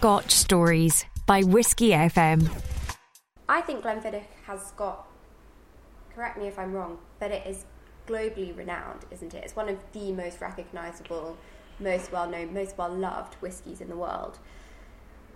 Scotch 0.00 0.30
Stories 0.30 1.04
by 1.26 1.42
Whiskey 1.42 1.90
FM. 1.90 2.48
I 3.50 3.60
think 3.60 3.84
Glenfiddich 3.84 4.24
has 4.46 4.70
got, 4.70 5.06
correct 6.14 6.38
me 6.38 6.46
if 6.46 6.58
I'm 6.58 6.72
wrong, 6.72 6.96
but 7.18 7.30
it 7.30 7.46
is 7.46 7.66
globally 8.06 8.56
renowned, 8.56 9.04
isn't 9.10 9.34
it? 9.34 9.44
It's 9.44 9.54
one 9.54 9.68
of 9.68 9.76
the 9.92 10.10
most 10.12 10.40
recognisable, 10.40 11.36
most 11.78 12.10
well 12.12 12.26
known, 12.26 12.54
most 12.54 12.78
well 12.78 12.88
loved 12.88 13.34
whiskies 13.42 13.82
in 13.82 13.90
the 13.90 13.94
world. 13.94 14.38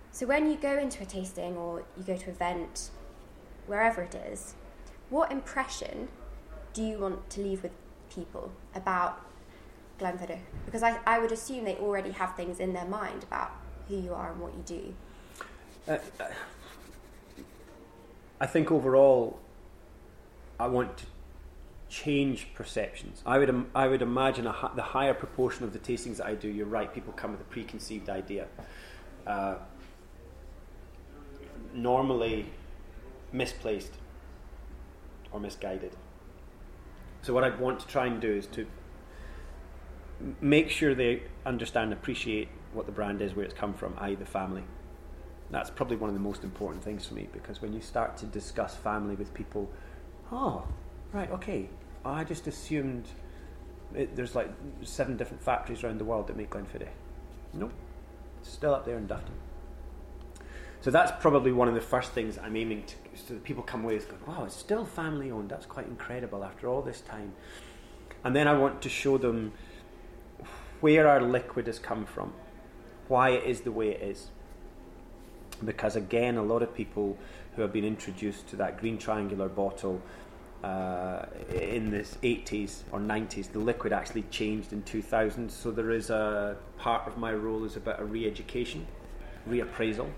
So 0.09 0.25
when 0.25 0.49
you 0.49 0.57
go 0.57 0.75
into 0.79 1.03
a 1.03 1.05
tasting 1.05 1.55
or 1.55 1.83
you 1.95 2.03
go 2.03 2.17
to 2.17 2.23
an 2.23 2.31
event, 2.31 2.89
wherever 3.67 4.01
it 4.01 4.15
is, 4.15 4.55
what 5.11 5.31
impression 5.31 6.07
do 6.73 6.81
you 6.81 6.97
want 6.97 7.29
to 7.29 7.41
leave 7.41 7.61
with 7.61 7.73
people 8.09 8.51
about 8.73 9.21
Glenfiddich? 9.99 10.41
Because 10.65 10.81
I, 10.81 10.97
I 11.05 11.19
would 11.19 11.31
assume 11.31 11.65
they 11.65 11.75
already 11.75 12.13
have 12.13 12.35
things 12.35 12.59
in 12.59 12.73
their 12.73 12.85
mind 12.85 13.21
about 13.21 13.51
who 13.87 13.97
you 13.97 14.13
are 14.13 14.31
and 14.31 14.41
what 14.41 14.53
you 14.53 14.63
do. 14.65 14.93
Uh, 15.87 15.97
I 18.39 18.45
think 18.47 18.71
overall, 18.71 19.39
I 20.59 20.67
want 20.67 20.97
to 20.97 21.05
change 21.89 22.47
perceptions. 22.53 23.21
I 23.25 23.37
would 23.37 23.65
I 23.73 23.87
would 23.87 24.01
imagine 24.01 24.47
a, 24.47 24.71
the 24.75 24.81
higher 24.81 25.13
proportion 25.13 25.63
of 25.63 25.73
the 25.73 25.79
tastings 25.79 26.17
that 26.17 26.25
I 26.25 26.33
do. 26.33 26.47
You're 26.47 26.65
right. 26.65 26.93
People 26.93 27.13
come 27.13 27.31
with 27.31 27.41
a 27.41 27.45
preconceived 27.45 28.09
idea. 28.09 28.47
Uh, 29.25 29.55
normally 31.73 32.51
misplaced 33.31 33.93
or 35.31 35.39
misguided. 35.39 35.95
So 37.21 37.33
what 37.33 37.43
I'd 37.43 37.59
want 37.59 37.79
to 37.79 37.87
try 37.87 38.05
and 38.05 38.21
do 38.21 38.31
is 38.31 38.47
to 38.47 38.65
make 40.39 40.69
sure 40.69 40.95
they 40.95 41.23
understand 41.45 41.91
and 41.91 41.93
appreciate 41.93 42.47
what 42.75 42.85
the 42.85 42.91
brand 42.91 43.21
is, 43.21 43.35
where 43.35 43.45
it's 43.45 43.53
come 43.53 43.73
from, 43.73 43.93
i.e., 43.99 44.15
the 44.15 44.25
family. 44.25 44.63
That's 45.51 45.69
probably 45.69 45.97
one 45.97 46.09
of 46.09 46.15
the 46.15 46.21
most 46.21 46.43
important 46.43 46.83
things 46.83 47.05
for 47.05 47.13
me 47.13 47.27
because 47.31 47.61
when 47.61 47.71
you 47.73 47.81
start 47.81 48.17
to 48.17 48.25
discuss 48.25 48.75
family 48.75 49.15
with 49.15 49.33
people, 49.33 49.69
oh, 50.31 50.67
right, 51.13 51.29
okay, 51.31 51.69
I 52.03 52.23
just 52.23 52.47
assumed 52.47 53.07
it, 53.93 54.15
there's 54.15 54.35
like 54.35 54.49
seven 54.81 55.17
different 55.17 55.43
factories 55.43 55.83
around 55.83 55.99
the 55.99 56.05
world 56.05 56.27
that 56.27 56.37
make 56.37 56.49
Glenfiddich. 56.49 56.89
Nope, 57.53 57.71
still 58.41 58.73
up 58.73 58.85
there 58.85 58.97
in 58.97 59.07
Dufftown. 59.07 59.39
So 60.81 60.91
that's 60.91 61.11
probably 61.19 61.51
one 61.51 61.67
of 61.67 61.73
the 61.73 61.81
first 61.81 62.11
things 62.11 62.37
I'm 62.37 62.55
aiming 62.55 62.83
to. 62.83 62.95
So 63.15 63.33
that 63.33 63.43
people 63.43 63.63
come 63.63 63.83
away 63.83 63.97
going, 63.97 64.21
"Wow, 64.27 64.43
it's 64.43 64.55
still 64.55 64.85
family 64.85 65.31
owned. 65.31 65.49
That's 65.49 65.65
quite 65.65 65.87
incredible 65.87 66.43
after 66.43 66.67
all 66.67 66.81
this 66.81 67.01
time." 67.01 67.33
And 68.23 68.35
then 68.35 68.47
I 68.47 68.57
want 68.57 68.81
to 68.81 68.89
show 68.89 69.17
them 69.17 69.53
where 70.81 71.07
our 71.07 71.21
liquid 71.21 71.67
has 71.67 71.79
come 71.79 72.05
from, 72.05 72.33
why 73.07 73.29
it 73.29 73.43
is 73.43 73.61
the 73.61 73.71
way 73.71 73.89
it 73.89 74.01
is. 74.01 74.27
Because 75.63 75.95
again, 75.95 76.37
a 76.37 76.43
lot 76.43 76.61
of 76.61 76.73
people 76.73 77.17
who 77.55 77.61
have 77.61 77.71
been 77.71 77.85
introduced 77.85 78.47
to 78.49 78.55
that 78.57 78.79
green 78.79 78.97
triangular 78.97 79.47
bottle 79.47 80.01
uh, 80.63 81.25
in 81.53 81.91
the 81.91 81.99
80s 81.99 82.81
or 82.91 82.99
90s, 82.99 83.51
the 83.51 83.59
liquid 83.59 83.93
actually 83.93 84.23
changed 84.23 84.73
in 84.73 84.83
2000. 84.83 85.49
So 85.49 85.71
there 85.71 85.91
is 85.91 86.09
a 86.09 86.57
part 86.77 87.07
of 87.07 87.17
my 87.17 87.33
role 87.33 87.63
is 87.63 87.75
about 87.75 87.99
a 87.99 88.05
re-education, 88.05 88.87
reappraisal. 89.47 90.09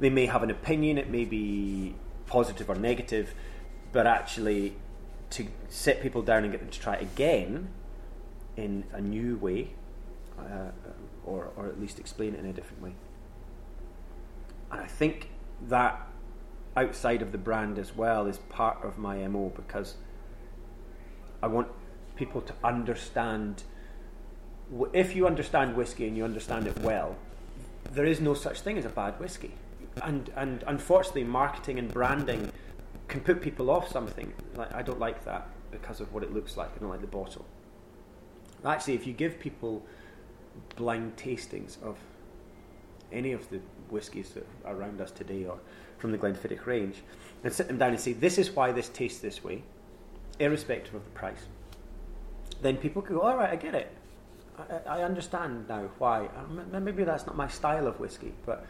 They 0.00 0.10
may 0.10 0.26
have 0.26 0.42
an 0.42 0.50
opinion; 0.50 0.98
it 0.98 1.08
may 1.08 1.24
be 1.24 1.94
positive 2.26 2.68
or 2.68 2.74
negative, 2.74 3.32
but 3.92 4.06
actually 4.06 4.74
to 5.30 5.46
sit 5.68 6.02
people 6.02 6.22
down 6.22 6.42
and 6.42 6.52
get 6.52 6.60
them 6.60 6.70
to 6.70 6.80
try 6.80 6.94
it 6.94 7.02
again 7.02 7.68
in 8.56 8.84
a 8.92 9.00
new 9.00 9.36
way, 9.36 9.70
uh, 10.38 10.70
or, 11.24 11.50
or 11.56 11.66
at 11.66 11.80
least 11.80 11.98
explain 11.98 12.34
it 12.34 12.40
in 12.40 12.46
a 12.46 12.52
different 12.52 12.82
way. 12.82 12.94
And 14.70 14.80
I 14.80 14.86
think 14.86 15.30
that 15.68 16.06
outside 16.76 17.22
of 17.22 17.32
the 17.32 17.38
brand 17.38 17.78
as 17.78 17.94
well 17.94 18.26
is 18.26 18.38
part 18.38 18.84
of 18.84 18.98
my 18.98 19.26
MO 19.28 19.52
because 19.54 19.94
I 21.42 21.46
want 21.46 21.68
people 22.16 22.40
to 22.42 22.54
understand. 22.62 23.64
If 24.92 25.14
you 25.14 25.26
understand 25.26 25.76
whiskey 25.76 26.08
and 26.08 26.16
you 26.16 26.24
understand 26.24 26.66
it 26.66 26.78
well, 26.80 27.16
there 27.92 28.04
is 28.04 28.20
no 28.20 28.34
such 28.34 28.60
thing 28.60 28.78
as 28.78 28.84
a 28.84 28.88
bad 28.88 29.20
whiskey. 29.20 29.52
And, 30.02 30.30
and 30.34 30.64
unfortunately, 30.66 31.24
marketing 31.24 31.78
and 31.78 31.92
branding 31.92 32.50
can 33.08 33.20
put 33.20 33.40
people 33.40 33.70
off 33.70 33.88
something. 33.88 34.32
Like 34.56 34.74
I 34.74 34.82
don't 34.82 34.98
like 34.98 35.24
that 35.24 35.48
because 35.70 36.00
of 36.00 36.12
what 36.12 36.22
it 36.22 36.32
looks 36.32 36.56
like. 36.56 36.70
I 36.74 36.78
don't 36.78 36.88
like 36.88 37.00
the 37.00 37.06
bottle. 37.06 37.44
Actually, 38.64 38.94
if 38.94 39.06
you 39.06 39.12
give 39.12 39.38
people 39.38 39.84
blind 40.76 41.16
tastings 41.16 41.82
of 41.82 41.96
any 43.12 43.32
of 43.32 43.48
the 43.50 43.60
whiskies 43.90 44.30
that 44.30 44.46
are 44.64 44.74
around 44.74 45.00
us 45.00 45.10
today 45.10 45.44
or 45.44 45.58
from 45.98 46.12
the 46.12 46.18
Glenfiddich 46.18 46.66
range 46.66 46.96
and 47.42 47.52
sit 47.52 47.68
them 47.68 47.78
down 47.78 47.90
and 47.90 48.00
say, 48.00 48.12
this 48.12 48.38
is 48.38 48.50
why 48.50 48.72
this 48.72 48.88
tastes 48.88 49.20
this 49.20 49.44
way, 49.44 49.62
irrespective 50.38 50.94
of 50.94 51.04
the 51.04 51.10
price, 51.10 51.46
then 52.62 52.76
people 52.76 53.02
go, 53.02 53.20
all 53.20 53.36
right, 53.36 53.50
I 53.50 53.56
get 53.56 53.74
it. 53.74 53.92
I, 54.58 54.98
I 54.98 55.02
understand 55.02 55.68
now 55.68 55.90
why. 55.98 56.28
Um, 56.36 56.84
maybe 56.84 57.04
that's 57.04 57.26
not 57.26 57.36
my 57.36 57.48
style 57.48 57.86
of 57.86 58.00
whiskey, 58.00 58.32
but 58.46 58.66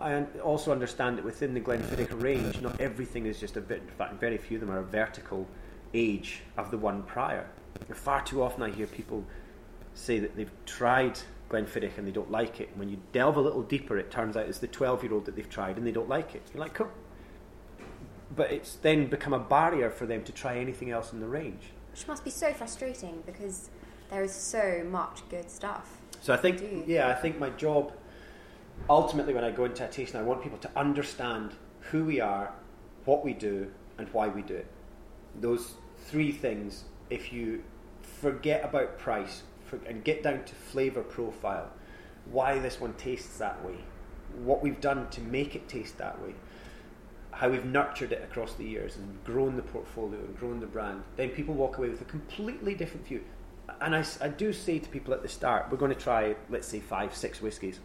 I 0.00 0.24
also 0.44 0.70
understand 0.70 1.18
that 1.18 1.24
within 1.24 1.54
the 1.54 1.60
Glenfiddich 1.60 2.22
range, 2.22 2.60
not 2.60 2.80
everything 2.80 3.26
is 3.26 3.40
just 3.40 3.56
a 3.56 3.60
bit, 3.60 3.80
in 3.80 3.88
fact, 3.88 4.14
very 4.20 4.38
few 4.38 4.58
of 4.58 4.60
them 4.60 4.70
are 4.70 4.78
a 4.78 4.84
vertical 4.84 5.46
age 5.94 6.42
of 6.56 6.70
the 6.70 6.78
one 6.78 7.02
prior. 7.02 7.46
Far 7.92 8.22
too 8.22 8.42
often 8.42 8.62
I 8.62 8.70
hear 8.70 8.86
people 8.86 9.24
say 9.98 10.18
that 10.20 10.36
they've 10.36 10.50
tried 10.64 11.18
Glenfiddich 11.50 11.98
and 11.98 12.06
they 12.06 12.12
don't 12.12 12.30
like 12.30 12.60
it. 12.60 12.70
When 12.76 12.88
you 12.88 12.98
delve 13.12 13.36
a 13.36 13.40
little 13.40 13.62
deeper, 13.62 13.98
it 13.98 14.10
turns 14.10 14.36
out 14.36 14.46
it's 14.46 14.58
the 14.58 14.68
12 14.68 15.02
year 15.02 15.12
old 15.14 15.24
that 15.26 15.36
they've 15.36 15.48
tried 15.48 15.76
and 15.76 15.86
they 15.86 15.92
don't 15.92 16.08
like 16.08 16.34
it. 16.34 16.42
You're 16.52 16.62
like, 16.62 16.74
cool. 16.74 16.90
But 18.34 18.52
it's 18.52 18.76
then 18.76 19.08
become 19.08 19.32
a 19.32 19.38
barrier 19.38 19.90
for 19.90 20.06
them 20.06 20.22
to 20.24 20.32
try 20.32 20.58
anything 20.58 20.90
else 20.90 21.12
in 21.12 21.20
the 21.20 21.26
range. 21.26 21.72
Which 21.90 22.06
must 22.06 22.24
be 22.24 22.30
so 22.30 22.52
frustrating 22.52 23.22
because 23.26 23.70
there 24.10 24.22
is 24.22 24.32
so 24.32 24.84
much 24.88 25.22
good 25.30 25.50
stuff. 25.50 25.98
So 26.20 26.32
I 26.32 26.36
think, 26.36 26.84
yeah, 26.86 27.08
I 27.08 27.14
think 27.14 27.38
my 27.38 27.50
job 27.50 27.92
ultimately 28.88 29.34
when 29.34 29.44
I 29.44 29.50
go 29.50 29.64
into 29.64 29.84
a 29.84 29.88
tasting, 29.88 30.20
I 30.20 30.22
want 30.22 30.42
people 30.42 30.58
to 30.58 30.70
understand 30.76 31.54
who 31.80 32.04
we 32.04 32.20
are, 32.20 32.52
what 33.04 33.24
we 33.24 33.32
do, 33.32 33.70
and 33.98 34.08
why 34.12 34.28
we 34.28 34.42
do 34.42 34.54
it. 34.54 34.66
Those 35.40 35.74
three 36.06 36.32
things 36.32 36.84
if 37.10 37.32
you 37.32 37.62
forget 38.02 38.64
about 38.64 38.98
price 38.98 39.42
and 39.86 40.04
get 40.04 40.22
down 40.22 40.44
to 40.44 40.54
flavour 40.54 41.02
profile, 41.02 41.70
why 42.30 42.58
this 42.58 42.80
one 42.80 42.94
tastes 42.94 43.38
that 43.38 43.64
way, 43.64 43.76
what 44.42 44.62
we've 44.62 44.80
done 44.80 45.08
to 45.10 45.20
make 45.20 45.54
it 45.54 45.68
taste 45.68 45.98
that 45.98 46.20
way, 46.22 46.34
how 47.30 47.48
we've 47.48 47.64
nurtured 47.64 48.12
it 48.12 48.22
across 48.22 48.54
the 48.54 48.64
years 48.64 48.96
and 48.96 49.24
grown 49.24 49.56
the 49.56 49.62
portfolio 49.62 50.18
and 50.18 50.38
grown 50.38 50.60
the 50.60 50.66
brand, 50.66 51.02
then 51.16 51.30
people 51.30 51.54
walk 51.54 51.78
away 51.78 51.88
with 51.88 52.00
a 52.00 52.06
completely 52.06 52.74
different 52.74 53.06
view. 53.06 53.22
And 53.80 53.94
I, 53.94 54.04
I 54.20 54.28
do 54.28 54.52
say 54.52 54.78
to 54.78 54.88
people 54.88 55.14
at 55.14 55.22
the 55.22 55.28
start, 55.28 55.66
we're 55.70 55.78
going 55.78 55.94
to 55.94 56.00
try, 56.00 56.34
let's 56.48 56.66
say, 56.66 56.80
five, 56.80 57.14
six 57.14 57.40
whiskies. 57.40 57.80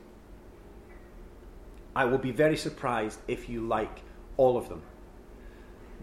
I 1.95 2.05
will 2.05 2.17
be 2.17 2.31
very 2.31 2.57
surprised 2.57 3.19
if 3.27 3.47
you 3.47 3.61
like 3.61 4.01
all 4.37 4.57
of 4.57 4.69
them 4.69 4.81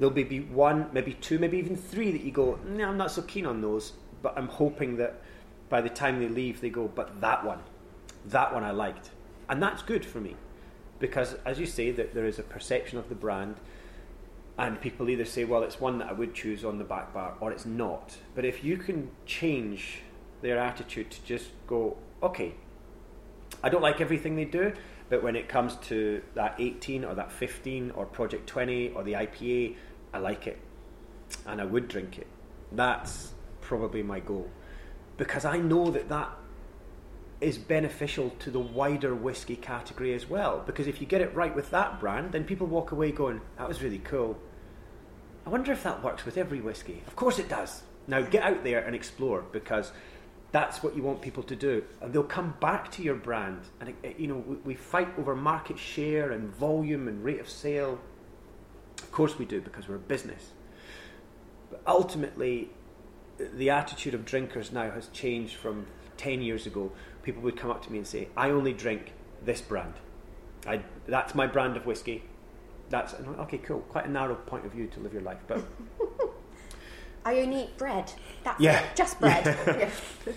there'll 0.01 0.15
be 0.15 0.41
one, 0.41 0.89
maybe 0.93 1.13
two, 1.15 1.39
maybe 1.39 1.59
even 1.59 1.77
three 1.77 2.11
that 2.11 2.23
you 2.23 2.33
go, 2.33 2.59
no, 2.67 2.89
I'm 2.89 2.97
not 2.97 3.11
so 3.11 3.23
keen 3.23 3.47
on 3.47 3.61
those, 3.61 3.93
but 4.23 4.37
I'm 4.37 4.49
hoping 4.49 4.97
that 4.97 5.21
by 5.71 5.81
the 5.81 5.89
time 5.89 6.19
they 6.19 6.29
leave, 6.29 6.61
they 6.61 6.69
go, 6.69 6.89
but 6.89 7.23
that 7.23 7.45
one, 7.45 7.61
that 8.27 8.53
one 8.53 8.65
I 8.65 8.73
liked. 8.73 9.11
And 9.49 9.63
that's 9.63 9.83
good 9.83 10.05
for 10.05 10.21
me 10.21 10.37
because, 10.99 11.37
as 11.47 11.59
you 11.59 11.65
say, 11.65 11.91
that 11.93 12.13
there 12.13 12.27
is 12.27 12.39
a 12.39 12.43
perception 12.43 12.99
of 12.99 13.09
the 13.09 13.15
brand, 13.15 13.57
and 14.59 14.79
people 14.79 15.09
either 15.09 15.25
say, 15.25 15.45
well, 15.45 15.63
it's 15.63 15.81
one 15.81 15.99
that 15.99 16.09
I 16.09 16.13
would 16.13 16.35
choose 16.35 16.65
on 16.65 16.77
the 16.77 16.85
back 16.85 17.15
bar, 17.15 17.35
or 17.41 17.51
it's 17.51 17.65
not. 17.65 18.19
But 18.35 18.45
if 18.45 18.63
you 18.63 18.77
can 18.77 19.11
change 19.25 20.03
their 20.43 20.59
attitude 20.59 21.11
to 21.13 21.23
just 21.23 21.49
go, 21.67 21.97
okay, 22.23 22.53
I 23.63 23.71
don't 23.71 23.81
like 23.81 24.03
everything 24.03 24.37
they 24.37 24.45
do, 24.45 24.75
but 25.09 25.23
when 25.23 25.37
it 25.37 25.49
comes 25.49 25.77
to 25.89 26.21
that 26.35 26.57
18 26.59 27.05
or 27.05 27.15
that 27.15 27.33
15 27.33 27.93
or 27.93 28.05
Project 28.05 28.47
20 28.47 28.91
or 28.91 29.03
the 29.03 29.15
IPA, 29.15 29.77
I 30.13 30.19
like 30.19 30.47
it 30.47 30.59
and 31.47 31.61
I 31.61 31.65
would 31.65 31.89
drink 31.89 32.19
it. 32.19 32.27
That's 32.73 33.33
probably 33.61 34.03
my 34.03 34.21
goal 34.21 34.51
because 35.21 35.45
I 35.45 35.59
know 35.59 35.91
that 35.91 36.09
that 36.09 36.31
is 37.43 37.59
beneficial 37.59 38.31
to 38.39 38.51
the 38.51 38.59
wider 38.59 39.15
whiskey 39.15 39.55
category 39.55 40.15
as 40.15 40.29
well. 40.29 40.63
Because 40.65 40.87
if 40.87 40.99
you 40.99 41.07
get 41.07 41.21
it 41.21 41.35
right 41.35 41.55
with 41.55 41.71
that 41.73 42.01
brand, 42.01 42.33
then 42.33 42.45
people 42.45 42.67
walk 42.67 42.91
away 42.91 43.13
going, 43.13 43.43
that 43.59 43.69
was 43.69 43.83
really 43.83 43.99
cool. 43.99 44.39
I 45.45 45.51
wonder 45.51 45.73
if 45.73 45.83
that 45.83 46.03
works 46.03 46.25
with 46.25 46.39
every 46.39 46.63
whiskey. 46.63 47.03
Of 47.07 47.17
course 47.17 47.39
it 47.39 47.51
does. 47.51 47.83
Now 48.07 48.23
get 48.23 48.43
out 48.43 48.65
there 48.65 48.81
and 48.81 48.97
explore 48.97 49.45
because 49.53 49.93
that's 50.53 50.83
what 50.83 50.97
you 50.97 51.03
want 51.03 51.21
people 51.21 51.43
to 51.43 51.55
do. 51.55 51.85
And 52.01 52.15
they'll 52.15 52.23
come 52.23 52.55
back 52.59 52.91
to 52.93 53.03
your 53.03 53.15
brand. 53.15 53.61
And, 53.79 53.95
you 54.17 54.27
know, 54.27 54.43
we, 54.47 54.57
we 54.57 54.75
fight 54.75 55.09
over 55.19 55.37
market 55.37 55.79
share 55.79 56.33
and 56.33 56.49
volume 56.55 57.09
and 57.09 57.23
rate 57.23 57.41
of 57.41 57.49
sale 57.49 58.01
of 59.03 59.13
course 59.13 59.39
we 59.39 59.45
do, 59.45 59.61
because 59.61 59.89
we're 59.89 59.97
a 59.97 59.99
business. 59.99 60.53
But 61.71 61.83
ultimately, 61.87 62.71
the 63.55 63.71
attitude 63.71 64.15
of 64.15 64.25
drinkers 64.25 64.73
now 64.73 64.91
has 64.91 65.09
changed 65.09 65.57
from 65.57 65.87
10 66.17 66.43
years 66.43 66.67
ago. 66.67 66.93
People 67.23 67.43
would 67.43 67.57
come 67.57 67.71
up 67.71 67.83
to 67.85 67.93
me 67.93 67.99
and 67.99 68.07
say, 68.07 68.29
I 68.37 68.51
only 68.51 68.73
drink 68.73 69.13
this 69.45 69.61
brand. 69.61 69.95
I, 70.67 70.83
that's 71.07 71.35
my 71.35 71.47
brand 71.47 71.77
of 71.77 71.87
whiskey. 71.87 72.23
That's 72.91 73.15
okay, 73.15 73.59
cool. 73.59 73.81
Quite 73.81 74.07
a 74.07 74.11
narrow 74.11 74.35
point 74.35 74.67
of 74.67 74.73
view 74.73 74.87
to 74.89 75.01
live 75.01 75.13
your 75.13 75.23
life, 75.23 75.39
but 75.47 75.63
I 77.25 77.39
only 77.41 77.63
eat 77.65 77.79
bread. 77.79 78.13
That's 78.45 78.61
Yeah. 78.61 78.81
it, 78.81 78.97
just 78.97 79.21
bread. 79.21 79.45
Yeah. 79.67 79.91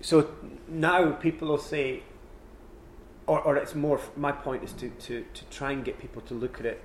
so 0.00 0.30
now 0.68 1.12
people 1.12 1.48
will 1.48 1.58
say, 1.58 2.02
or, 3.26 3.40
or 3.40 3.56
it's 3.56 3.74
more. 3.74 4.00
My 4.16 4.32
point 4.32 4.62
is 4.64 4.72
to, 4.74 4.90
to 4.90 5.24
to 5.34 5.44
try 5.46 5.72
and 5.72 5.84
get 5.84 5.98
people 5.98 6.22
to 6.22 6.34
look 6.34 6.60
at 6.60 6.66
it 6.66 6.82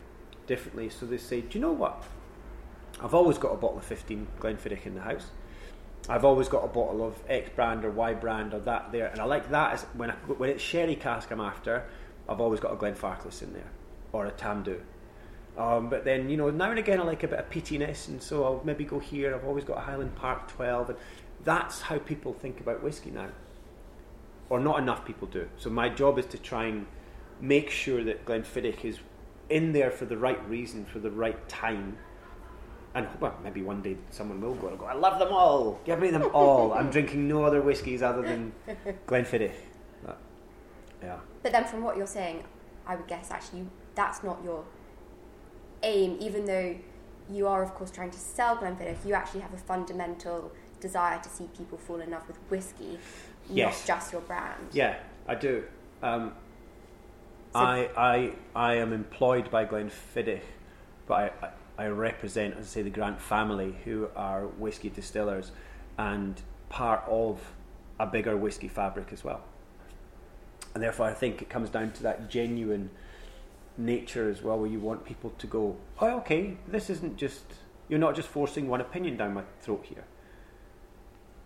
differently. 0.47 0.89
So 0.89 1.05
they 1.05 1.17
say, 1.17 1.41
do 1.41 1.59
you 1.59 1.61
know 1.61 1.71
what? 1.73 2.03
I've 3.03 3.13
always 3.13 3.37
got 3.37 3.51
a 3.51 3.57
bottle 3.57 3.77
of 3.77 3.83
15 3.83 4.27
Glenfiddich 4.39 4.85
in 4.85 4.95
the 4.95 5.01
house. 5.01 5.27
I've 6.09 6.25
always 6.25 6.47
got 6.47 6.63
a 6.63 6.67
bottle 6.67 7.05
of 7.05 7.15
X 7.27 7.49
brand 7.55 7.85
or 7.85 7.91
Y 7.91 8.13
brand 8.13 8.53
or 8.53 8.59
that 8.59 8.91
there, 8.91 9.07
and 9.07 9.19
I 9.19 9.25
like 9.25 9.49
that 9.51 9.73
as 9.73 9.83
when 9.93 10.11
I, 10.11 10.13
when 10.13 10.49
it's 10.49 10.63
sherry 10.63 10.95
cask 10.95 11.31
I'm 11.31 11.41
after. 11.41 11.85
I've 12.27 12.41
always 12.41 12.59
got 12.59 12.73
a 12.73 12.75
Glenfarclas 12.75 13.41
in 13.41 13.53
there 13.53 13.69
or 14.13 14.25
a 14.25 14.31
Tamdhu. 14.31 14.79
Um, 15.57 15.89
but 15.89 16.05
then 16.05 16.29
you 16.29 16.37
know 16.37 16.49
now 16.49 16.69
and 16.69 16.79
again 16.79 16.99
I 16.99 17.03
like 17.03 17.23
a 17.23 17.27
bit 17.27 17.39
of 17.39 17.49
peatiness, 17.49 18.07
and 18.07 18.21
so 18.21 18.43
I'll 18.43 18.61
maybe 18.63 18.83
go 18.83 18.99
here. 18.99 19.35
I've 19.35 19.45
always 19.45 19.63
got 19.63 19.77
a 19.77 19.81
Highland 19.81 20.15
Park 20.15 20.47
12, 20.47 20.91
and 20.91 20.99
that's 21.43 21.81
how 21.81 21.97
people 21.99 22.33
think 22.33 22.59
about 22.59 22.83
whiskey 22.83 23.11
now, 23.11 23.29
or 24.49 24.59
not 24.59 24.79
enough 24.79 25.05
people 25.05 25.27
do. 25.27 25.47
So 25.57 25.69
my 25.69 25.89
job 25.89 26.17
is 26.17 26.25
to 26.27 26.37
try 26.37 26.65
and 26.65 26.87
make 27.39 27.69
sure 27.69 28.03
that 28.03 28.25
Glenfiddich 28.25 28.85
is 28.85 28.99
in 29.49 29.73
there 29.73 29.91
for 29.91 30.05
the 30.05 30.17
right 30.17 30.43
reason, 30.49 30.85
for 30.85 30.99
the 30.99 31.11
right 31.11 31.47
time, 31.49 31.97
and 32.93 33.07
well, 33.19 33.35
maybe 33.43 33.61
one 33.61 33.81
day 33.81 33.97
someone 34.09 34.41
will 34.41 34.55
go 34.55 34.67
and 34.67 34.77
go, 34.77 34.85
I 34.85 34.93
love 34.93 35.19
them 35.19 35.29
all. 35.31 35.79
Give 35.85 35.99
me 35.99 36.09
them 36.09 36.29
all. 36.33 36.73
I'm 36.73 36.89
drinking 36.89 37.27
no 37.27 37.45
other 37.45 37.61
whiskies 37.61 38.01
other 38.01 38.21
than 38.21 38.51
Glenfiddich. 39.07 39.53
But, 40.05 40.17
yeah. 41.01 41.17
But 41.43 41.51
then, 41.53 41.65
from 41.65 41.83
what 41.83 41.95
you're 41.97 42.07
saying, 42.07 42.43
I 42.85 42.95
would 42.95 43.07
guess 43.07 43.31
actually 43.31 43.65
that's 43.95 44.23
not 44.23 44.41
your 44.43 44.65
aim, 45.83 46.17
even 46.19 46.45
though 46.45 46.75
you 47.29 47.47
are, 47.47 47.63
of 47.63 47.73
course, 47.75 47.91
trying 47.91 48.11
to 48.11 48.19
sell 48.19 48.57
Glenfiddich. 48.57 49.05
You 49.05 49.13
actually 49.13 49.41
have 49.41 49.53
a 49.53 49.57
fundamental 49.57 50.51
desire 50.81 51.19
to 51.21 51.29
see 51.29 51.47
people 51.57 51.77
fall 51.77 52.01
in 52.01 52.09
love 52.11 52.27
with 52.27 52.37
whiskey, 52.49 52.99
Yes. 53.49 53.79
not 53.87 53.95
just 53.97 54.11
your 54.11 54.21
brand. 54.21 54.67
Yeah, 54.73 54.97
I 55.27 55.35
do. 55.35 55.63
Um, 56.03 56.33
So- 57.53 57.59
I, 57.59 57.89
I, 57.95 58.31
I 58.55 58.73
am 58.75 58.91
employed 58.93 59.49
by 59.51 59.65
Glenfiddich, 59.65 60.41
but 61.07 61.13
I, 61.41 61.45
I, 61.45 61.49
I 61.81 61.87
represent, 61.87 62.57
as 62.57 62.65
I 62.65 62.67
say, 62.67 62.81
the 62.83 62.91
Grant 62.91 63.19
family, 63.19 63.75
who 63.85 64.09
are 64.15 64.45
whiskey 64.45 64.89
distillers 64.89 65.51
and 65.97 66.39
part 66.69 67.03
of 67.07 67.39
a 67.99 68.05
bigger 68.05 68.37
whiskey 68.37 68.67
fabric 68.67 69.07
as 69.11 69.23
well. 69.23 69.41
And 70.75 70.83
therefore, 70.83 71.07
I 71.07 71.13
think 71.15 71.41
it 71.41 71.49
comes 71.49 71.71
down 71.71 71.91
to 71.93 72.03
that 72.03 72.29
genuine 72.29 72.91
nature 73.79 74.29
as 74.29 74.43
well, 74.43 74.59
where 74.59 74.69
you 74.69 74.79
want 74.79 75.05
people 75.05 75.31
to 75.39 75.47
go, 75.47 75.75
oh, 75.99 76.17
okay, 76.17 76.57
this 76.67 76.91
isn't 76.91 77.17
just, 77.17 77.45
you're 77.89 77.99
not 77.99 78.15
just 78.15 78.27
forcing 78.27 78.67
one 78.67 78.79
opinion 78.79 79.17
down 79.17 79.33
my 79.33 79.43
throat 79.61 79.83
here. 79.89 80.03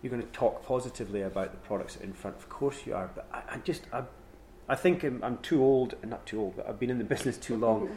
You're 0.01 0.11
going 0.11 0.21
to 0.21 0.31
talk 0.33 0.65
positively 0.65 1.21
about 1.21 1.51
the 1.51 1.57
products 1.57 1.95
in 1.95 2.11
front. 2.11 2.35
Of 2.35 2.49
course 2.49 2.85
you 2.85 2.93
are, 2.93 3.09
but 3.15 3.25
I, 3.33 3.55
I 3.55 3.57
just, 3.59 3.83
I, 3.93 4.03
I 4.67 4.75
think 4.75 5.03
I'm, 5.05 5.23
I'm 5.23 5.38
too 5.38 5.63
old, 5.63 5.95
and 6.01 6.11
not 6.11 6.25
too 6.25 6.41
old, 6.41 6.57
but 6.57 6.67
I've 6.67 6.79
been 6.79 6.89
in 6.89 6.97
the 6.97 7.05
business 7.05 7.38
too 7.38 7.55
long. 7.55 7.89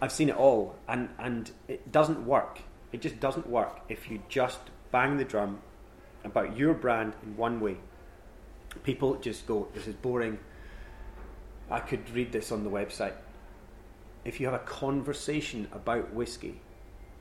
I've 0.00 0.12
seen 0.12 0.28
it 0.28 0.36
all, 0.36 0.76
and, 0.86 1.08
and 1.18 1.50
it 1.66 1.90
doesn't 1.90 2.24
work. 2.24 2.60
It 2.92 3.00
just 3.00 3.20
doesn't 3.20 3.48
work 3.48 3.80
if 3.88 4.10
you 4.10 4.22
just 4.28 4.60
bang 4.92 5.16
the 5.16 5.24
drum 5.24 5.60
about 6.24 6.56
your 6.56 6.74
brand 6.74 7.14
in 7.22 7.36
one 7.36 7.60
way. 7.60 7.78
People 8.84 9.16
just 9.16 9.46
go, 9.46 9.68
this 9.74 9.86
is 9.86 9.94
boring. 9.94 10.38
I 11.70 11.80
could 11.80 12.08
read 12.10 12.32
this 12.32 12.52
on 12.52 12.64
the 12.64 12.70
website. 12.70 13.14
If 14.24 14.40
you 14.40 14.46
have 14.46 14.54
a 14.54 14.64
conversation 14.64 15.68
about 15.72 16.12
whiskey, 16.12 16.60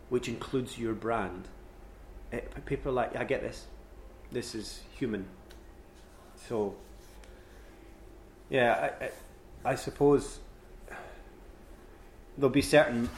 which 0.09 0.27
includes 0.27 0.77
your 0.77 0.93
brand, 0.93 1.47
it, 2.31 2.65
people 2.65 2.91
are 2.91 2.95
like, 2.95 3.15
I 3.15 3.23
get 3.23 3.41
this. 3.41 3.65
This 4.31 4.55
is 4.55 4.81
human. 4.97 5.25
So, 6.47 6.75
yeah, 8.49 8.91
I, 9.01 9.05
I, 9.05 9.71
I 9.71 9.75
suppose 9.75 10.39
there'll 12.37 12.49
be 12.49 12.61
certain 12.61 13.09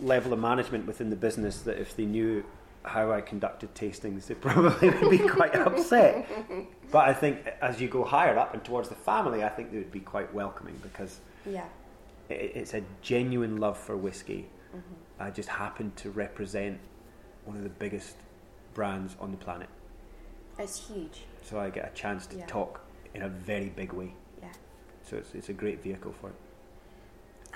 level 0.00 0.32
of 0.32 0.38
management 0.38 0.86
within 0.86 1.10
the 1.10 1.16
business 1.16 1.60
that 1.62 1.78
if 1.80 1.96
they 1.96 2.04
knew 2.06 2.44
how 2.84 3.12
I 3.12 3.20
conducted 3.20 3.74
tastings, 3.74 4.26
they 4.26 4.34
probably 4.48 4.90
would 4.90 5.10
be 5.10 5.18
quite 5.18 5.54
upset. 5.54 6.28
But 6.90 7.08
I 7.08 7.14
think 7.14 7.46
as 7.60 7.80
you 7.80 7.88
go 7.88 8.04
higher 8.04 8.38
up 8.38 8.54
and 8.54 8.64
towards 8.64 8.88
the 8.88 8.94
family, 8.94 9.44
I 9.44 9.48
think 9.48 9.70
they 9.72 9.78
would 9.78 9.92
be 9.92 10.00
quite 10.00 10.32
welcoming 10.34 10.78
because 10.82 11.20
Yeah. 11.46 11.64
it, 12.28 12.52
it's 12.54 12.74
a 12.74 12.82
genuine 13.02 13.58
love 13.58 13.78
for 13.78 13.96
whiskey. 13.96 14.48
Mm-hmm. 14.74 15.22
I 15.22 15.30
just 15.30 15.48
happen 15.48 15.92
to 15.96 16.10
represent 16.10 16.78
one 17.44 17.56
of 17.56 17.62
the 17.62 17.68
biggest 17.70 18.16
brands 18.74 19.16
on 19.20 19.30
the 19.30 19.36
planet, 19.36 19.68
It's 20.58 20.88
huge. 20.88 21.24
so 21.42 21.60
I 21.60 21.68
get 21.70 21.86
a 21.92 21.94
chance 21.94 22.26
to 22.28 22.36
Yeah. 22.38 22.46
talk 22.46 22.80
in 23.14 23.22
a 23.22 23.28
very 23.28 23.68
big 23.68 23.92
way. 23.92 24.14
Yeah. 24.40 24.48
So 25.02 25.16
it's, 25.16 25.34
it's 25.34 25.48
a 25.50 25.52
great 25.52 25.82
vehicle 25.82 26.14
for 26.20 26.28
it. 26.30 26.34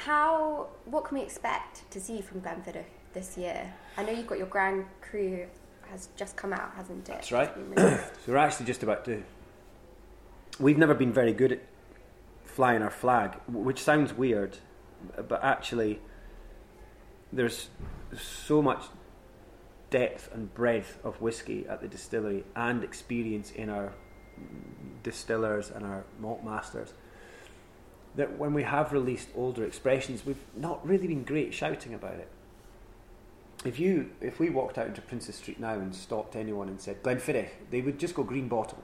How? 0.06 0.69
What 0.85 1.05
can 1.05 1.19
we 1.19 1.25
expect 1.25 1.91
to 1.91 2.00
see 2.00 2.20
from 2.20 2.41
Glenfiddich 2.41 2.85
this 3.12 3.37
year? 3.37 3.75
I 3.97 4.05
know 4.05 4.12
you've 4.12 4.29
got 4.29 4.38
your 4.38 4.47
Grand 4.47 4.85
Cru 5.00 5.47
has 5.91 6.11
just 6.14 6.37
come 6.37 6.53
out, 6.53 6.73
hasn't 6.76 7.08
it? 7.08 7.12
That's 7.12 7.32
right. 7.32 7.49
It's 7.49 7.56
been 7.56 7.70
released. 7.85 8.05
So 8.25 8.31
we're 8.31 8.38
actually 8.38 8.67
just 8.67 8.85
about 8.85 9.05
to. 9.06 9.25
We've 10.61 10.79
never 10.79 10.94
been 10.94 11.12
very 11.12 11.32
good 11.32 11.50
at 11.50 11.62
flying 12.44 12.82
our 12.82 12.91
flag, 12.91 13.35
which 13.49 13.82
sounds 13.82 14.14
weird, 14.14 14.58
but 15.26 15.43
actually, 15.43 16.00
there's 17.32 17.69
so 18.17 18.62
much 18.62 18.85
depth 19.91 20.32
and 20.32 20.55
breadth 20.55 20.99
of 21.02 21.20
whiskey 21.20 21.67
at 21.69 21.81
the 21.81 21.88
distillery 21.88 22.44
and 22.55 22.85
experience 22.85 23.50
in 23.50 23.69
our 23.69 23.93
distillers 25.02 25.69
and 25.69 25.85
our 25.85 26.05
malt 26.20 26.44
masters 26.44 26.93
that 28.16 28.38
when 28.38 28.54
we 28.54 28.62
have 28.62 28.92
released 28.92 29.28
older 29.36 29.64
expressions, 29.64 30.24
we've 30.24 30.42
not 30.56 30.86
really 30.86 31.06
been 31.06 31.22
great 31.22 31.54
shouting 31.54 31.94
about 31.94 32.14
it. 32.14 32.28
If 33.64 33.78
you, 33.78 34.10
if 34.20 34.38
we 34.38 34.50
walked 34.50 34.78
out 34.78 34.86
into 34.86 35.00
Princes 35.02 35.36
Street 35.36 35.60
now 35.60 35.74
and 35.74 35.94
stopped 35.94 36.36
anyone 36.36 36.68
and 36.68 36.80
said 36.80 37.02
Glenfiddich, 37.02 37.48
they 37.70 37.80
would 37.80 37.98
just 37.98 38.14
go 38.14 38.22
green 38.22 38.48
bottle. 38.48 38.82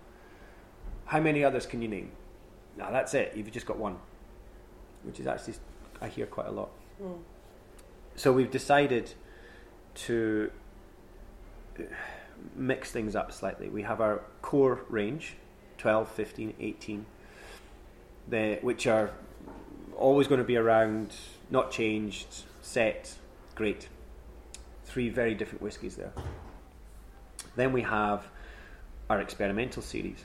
How 1.07 1.21
many 1.21 1.45
others 1.45 1.67
can 1.67 1.83
you 1.83 1.89
name? 1.89 2.13
Now 2.77 2.91
that's 2.91 3.15
it. 3.15 3.33
You've 3.37 3.51
just 3.51 3.67
got 3.67 3.79
one, 3.79 3.99
which 5.03 5.21
is 5.21 5.27
actually 5.27 5.55
I 6.01 6.09
hear 6.09 6.27
quite 6.27 6.49
a 6.49 6.51
lot. 6.51 6.71
Mm. 7.03 7.19
So 8.17 8.33
we've 8.33 8.51
decided 8.51 9.13
to 9.95 10.51
uh, 11.79 11.83
mix 12.57 12.91
things 12.91 13.15
up 13.15 13.33
slightly. 13.33 13.69
We 13.69 13.83
have 13.83 14.01
our 14.01 14.23
core 14.41 14.85
range 14.89 15.37
12, 15.79 16.09
15, 16.11 16.55
18, 16.61 17.07
the, 18.29 18.59
which 18.63 18.87
are 18.87 19.11
always 19.97 20.27
going 20.27 20.39
to 20.39 20.47
be 20.47 20.57
around, 20.57 21.15
not 21.51 21.71
changed, 21.71 22.45
set, 22.61 23.15
great. 23.55 23.89
Three 24.85 25.09
very 25.09 25.35
different 25.35 25.63
whiskies 25.63 25.97
there. 25.97 26.13
Then 27.57 27.73
we 27.73 27.83
have 27.83 28.27
our 29.09 29.21
experimental 29.21 29.83
series 29.83 30.25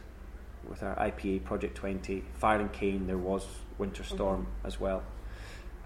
with 0.67 0.83
our 0.83 0.95
IPA 0.95 1.43
Project 1.43 1.75
20, 1.75 2.23
Fire 2.35 2.59
and 2.59 2.71
Cane, 2.71 3.07
there 3.07 3.17
was 3.17 3.45
Winter 3.77 4.03
Storm 4.03 4.47
as 4.63 4.79
well. 4.79 5.03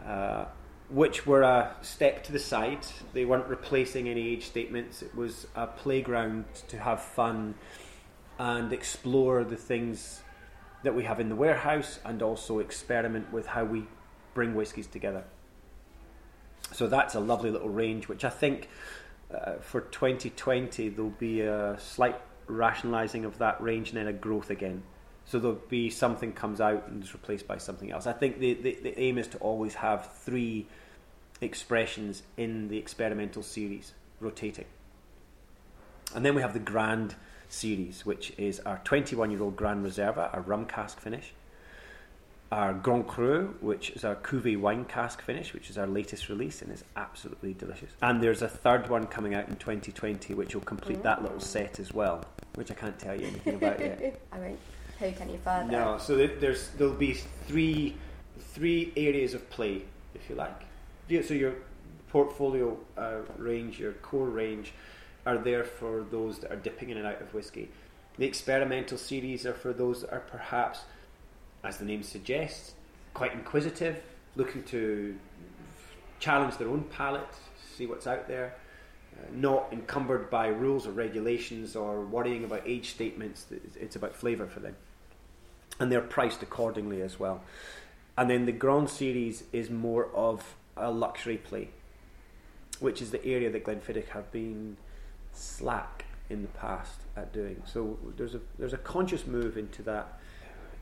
Uh, 0.05 0.45
which 0.89 1.25
were 1.25 1.41
a 1.41 1.73
step 1.81 2.23
to 2.23 2.31
the 2.31 2.39
side. 2.39 2.85
They 3.13 3.23
weren't 3.23 3.47
replacing 3.47 4.09
any 4.09 4.27
age 4.27 4.45
statements. 4.45 5.01
It 5.01 5.15
was 5.15 5.47
a 5.55 5.67
playground 5.67 6.45
to 6.67 6.77
have 6.77 7.01
fun 7.01 7.55
and 8.37 8.73
explore 8.73 9.43
the 9.43 9.55
things 9.55 10.21
that 10.83 10.95
we 10.95 11.03
have 11.03 11.19
in 11.19 11.29
the 11.29 11.35
warehouse 11.35 11.99
and 12.03 12.21
also 12.21 12.59
experiment 12.59 13.31
with 13.31 13.47
how 13.47 13.63
we 13.63 13.85
bring 14.33 14.55
whiskies 14.55 14.87
together. 14.87 15.23
So 16.71 16.87
that's 16.87 17.15
a 17.15 17.19
lovely 17.19 17.51
little 17.51 17.69
range, 17.69 18.07
which 18.07 18.23
I 18.23 18.29
think 18.29 18.69
uh, 19.33 19.55
for 19.59 19.81
2020 19.81 20.89
there'll 20.89 21.11
be 21.11 21.41
a 21.41 21.77
slight 21.79 22.19
rationalising 22.47 23.25
of 23.25 23.37
that 23.39 23.61
range 23.61 23.89
and 23.89 23.97
then 23.97 24.07
a 24.07 24.13
growth 24.13 24.49
again. 24.49 24.83
So 25.25 25.39
there'll 25.39 25.61
be 25.69 25.89
something 25.89 26.33
comes 26.33 26.59
out 26.59 26.87
and 26.87 27.03
is 27.03 27.13
replaced 27.13 27.47
by 27.47 27.57
something 27.57 27.91
else. 27.91 28.07
I 28.07 28.13
think 28.13 28.39
the, 28.39 28.53
the, 28.55 28.77
the 28.81 28.99
aim 28.99 29.17
is 29.17 29.27
to 29.29 29.37
always 29.37 29.75
have 29.75 30.11
three 30.13 30.67
expressions 31.41 32.23
in 32.37 32.67
the 32.67 32.77
experimental 32.77 33.43
series 33.43 33.93
rotating. 34.19 34.65
And 36.13 36.25
then 36.25 36.35
we 36.35 36.41
have 36.41 36.53
the 36.53 36.59
Grand 36.59 37.15
series, 37.51 38.05
which 38.05 38.33
is 38.37 38.59
our 38.61 38.79
21 38.83 39.31
year 39.31 39.41
old 39.41 39.55
Grand 39.55 39.85
Reserva, 39.85 40.33
our 40.33 40.41
rum 40.41 40.65
cask 40.65 40.99
finish. 40.99 41.33
Our 42.51 42.73
Grand 42.73 43.07
Cru, 43.07 43.55
which 43.61 43.91
is 43.91 44.03
our 44.03 44.15
Cuvée 44.15 44.59
wine 44.59 44.83
cask 44.83 45.21
finish, 45.21 45.53
which 45.53 45.69
is 45.69 45.77
our 45.77 45.87
latest 45.87 46.27
release 46.27 46.61
and 46.61 46.69
is 46.69 46.83
absolutely 46.97 47.53
delicious. 47.53 47.91
And 48.01 48.21
there's 48.21 48.41
a 48.41 48.49
third 48.49 48.89
one 48.89 49.07
coming 49.07 49.33
out 49.33 49.47
in 49.47 49.55
2020, 49.55 50.33
which 50.33 50.53
will 50.53 50.61
complete 50.61 51.01
that 51.03 51.21
little 51.21 51.39
set 51.39 51.79
as 51.79 51.93
well, 51.93 52.25
which 52.55 52.69
I 52.69 52.73
can't 52.73 52.99
tell 52.99 53.17
you 53.19 53.27
anything 53.27 53.55
about 53.55 53.79
yet. 53.79 54.19
I 54.33 54.39
won't. 54.39 54.59
poke 54.99 55.21
any 55.21 55.37
further. 55.37 55.71
No, 55.71 55.97
so 55.97 56.17
there's 56.17 56.69
there'll 56.71 56.93
be 56.93 57.13
three 57.47 57.95
three 58.37 58.91
areas 58.97 59.33
of 59.33 59.49
play, 59.49 59.83
if 60.13 60.29
you 60.29 60.35
like. 60.35 60.61
Yeah, 61.07 61.21
So 61.21 61.33
your 61.33 61.53
portfolio 62.09 62.77
uh, 62.97 63.19
range, 63.37 63.79
your 63.79 63.93
core 63.93 64.27
range, 64.27 64.73
are 65.25 65.37
there 65.37 65.63
for 65.63 66.05
those 66.09 66.39
that 66.39 66.51
are 66.51 66.57
dipping 66.57 66.89
in 66.89 66.97
and 66.97 67.07
out 67.07 67.21
of 67.21 67.33
whiskey. 67.33 67.69
The 68.17 68.25
experimental 68.25 68.97
series 68.97 69.45
are 69.45 69.53
for 69.53 69.73
those 69.73 70.01
that 70.01 70.11
are 70.11 70.19
perhaps, 70.19 70.81
as 71.63 71.77
the 71.77 71.85
name 71.85 72.03
suggests, 72.03 72.73
quite 73.13 73.33
inquisitive, 73.33 74.01
looking 74.35 74.63
to 74.63 75.17
challenge 76.19 76.57
their 76.57 76.69
own 76.69 76.83
palate, 76.85 77.35
see 77.75 77.85
what's 77.85 78.07
out 78.07 78.27
there, 78.27 78.55
uh, 79.17 79.25
not 79.33 79.67
encumbered 79.71 80.29
by 80.29 80.47
rules 80.47 80.87
or 80.87 80.91
regulations 80.91 81.75
or 81.75 82.01
worrying 82.01 82.43
about 82.43 82.61
age 82.65 82.91
statements. 82.91 83.47
It's- 83.51 83.95
about 83.95 84.15
flavour 84.15 84.47
for 84.47 84.59
them. 84.59 84.75
And 85.79 85.91
they're 85.91 86.01
priced 86.01 86.43
accordingly 86.43 87.01
as 87.01 87.19
well. 87.19 87.43
And 88.17 88.29
then 88.29 88.45
the 88.45 88.51
Grand 88.51 88.89
Series 88.89 89.43
is 89.51 89.69
more 89.69 90.07
of 90.13 90.55
a 90.77 90.91
luxury 90.91 91.37
play, 91.37 91.69
which 92.79 93.01
is 93.01 93.11
the 93.11 93.23
area 93.25 93.49
that 93.49 93.63
Glenfiddich 93.63 94.09
have 94.09 94.31
been 94.31 94.77
slack 95.33 96.05
in 96.29 96.41
the 96.41 96.47
past 96.49 97.01
at 97.15 97.33
doing. 97.33 97.61
So 97.65 97.97
there's 98.17 98.35
a 98.35 98.41
there's 98.57 98.73
a 98.73 98.77
conscious 98.77 99.25
move 99.27 99.57
into 99.57 99.81
that 99.83 100.19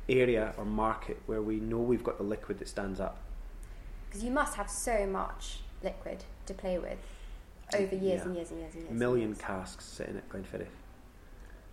area 0.07 0.53
or 0.57 0.65
market 0.65 1.17
where 1.27 1.41
we 1.41 1.55
know 1.57 1.77
we've 1.77 2.03
got 2.03 2.17
the 2.17 2.23
liquid 2.23 2.59
that 2.59 2.67
stands 2.67 2.99
up. 2.99 3.17
Because 4.07 4.23
you 4.23 4.31
must 4.31 4.55
have 4.55 4.69
so 4.69 5.05
much 5.05 5.59
liquid 5.83 6.23
to 6.47 6.53
play 6.53 6.77
with 6.79 6.97
over 7.75 7.95
years 7.95 8.21
Yeah. 8.21 8.25
and 8.25 8.35
years 8.35 8.49
and 8.51 8.59
years 8.59 8.73
and 8.73 8.83
years. 8.83 8.91
A 8.91 8.93
million 8.95 9.29
years. 9.29 9.37
casks 9.41 9.85
sitting 9.85 10.17
at 10.17 10.27
Glenfiddich. 10.29 10.67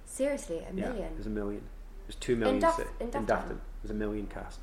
Seriously, 0.05 0.59
a 0.59 0.63
Yeah, 0.75 0.89
million. 0.91 1.15
there's 1.15 1.27
a 1.27 1.31
million. 1.31 1.63
There's 2.07 2.17
two 2.17 2.37
million 2.37 2.61
Duff- 2.61 2.77
sit- 2.77 2.89
in 3.01 3.07
in? 3.09 3.27
Dufftown. 3.27 3.59
There's 3.83 3.91
a 3.91 3.95
million 3.95 4.27
casks. 4.27 4.63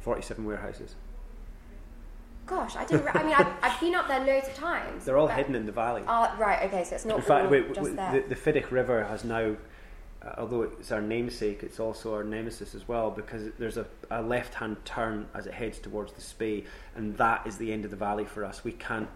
Forty-seven 0.00 0.44
warehouses. 0.44 0.94
Gosh, 2.46 2.76
I 2.76 2.84
didn't. 2.84 3.06
Re- 3.06 3.12
I 3.14 3.22
mean, 3.22 3.34
I've, 3.34 3.52
I've 3.62 3.80
been 3.80 3.94
up 3.94 4.06
there 4.06 4.24
loads 4.24 4.48
of 4.48 4.54
times. 4.54 5.04
They're 5.04 5.16
all 5.16 5.28
but- 5.28 5.36
hidden 5.36 5.54
in 5.54 5.66
the 5.66 5.72
valley. 5.72 6.02
Ah, 6.06 6.34
right. 6.38 6.62
Okay, 6.66 6.84
so 6.84 6.94
it's 6.96 7.04
not 7.04 7.16
in 7.18 7.22
fact, 7.22 7.74
just 7.74 7.96
there. 7.96 8.22
the, 8.28 8.34
the 8.34 8.36
Fiddich 8.36 8.70
River 8.70 9.04
has 9.04 9.24
now, 9.24 9.56
uh, 10.22 10.34
although 10.38 10.62
it's 10.62 10.92
our 10.92 11.00
namesake, 11.00 11.62
it's 11.62 11.80
also 11.80 12.14
our 12.14 12.24
nemesis 12.24 12.74
as 12.74 12.86
well 12.86 13.10
because 13.10 13.50
there's 13.58 13.76
a, 13.78 13.86
a 14.10 14.22
left-hand 14.22 14.76
turn 14.84 15.26
as 15.34 15.46
it 15.46 15.54
heads 15.54 15.78
towards 15.78 16.12
the 16.12 16.20
Spey, 16.20 16.64
and 16.94 17.16
that 17.16 17.46
is 17.46 17.56
the 17.56 17.72
end 17.72 17.84
of 17.84 17.90
the 17.90 17.96
valley 17.96 18.24
for 18.26 18.44
us. 18.44 18.62
We 18.62 18.72
can't 18.72 19.08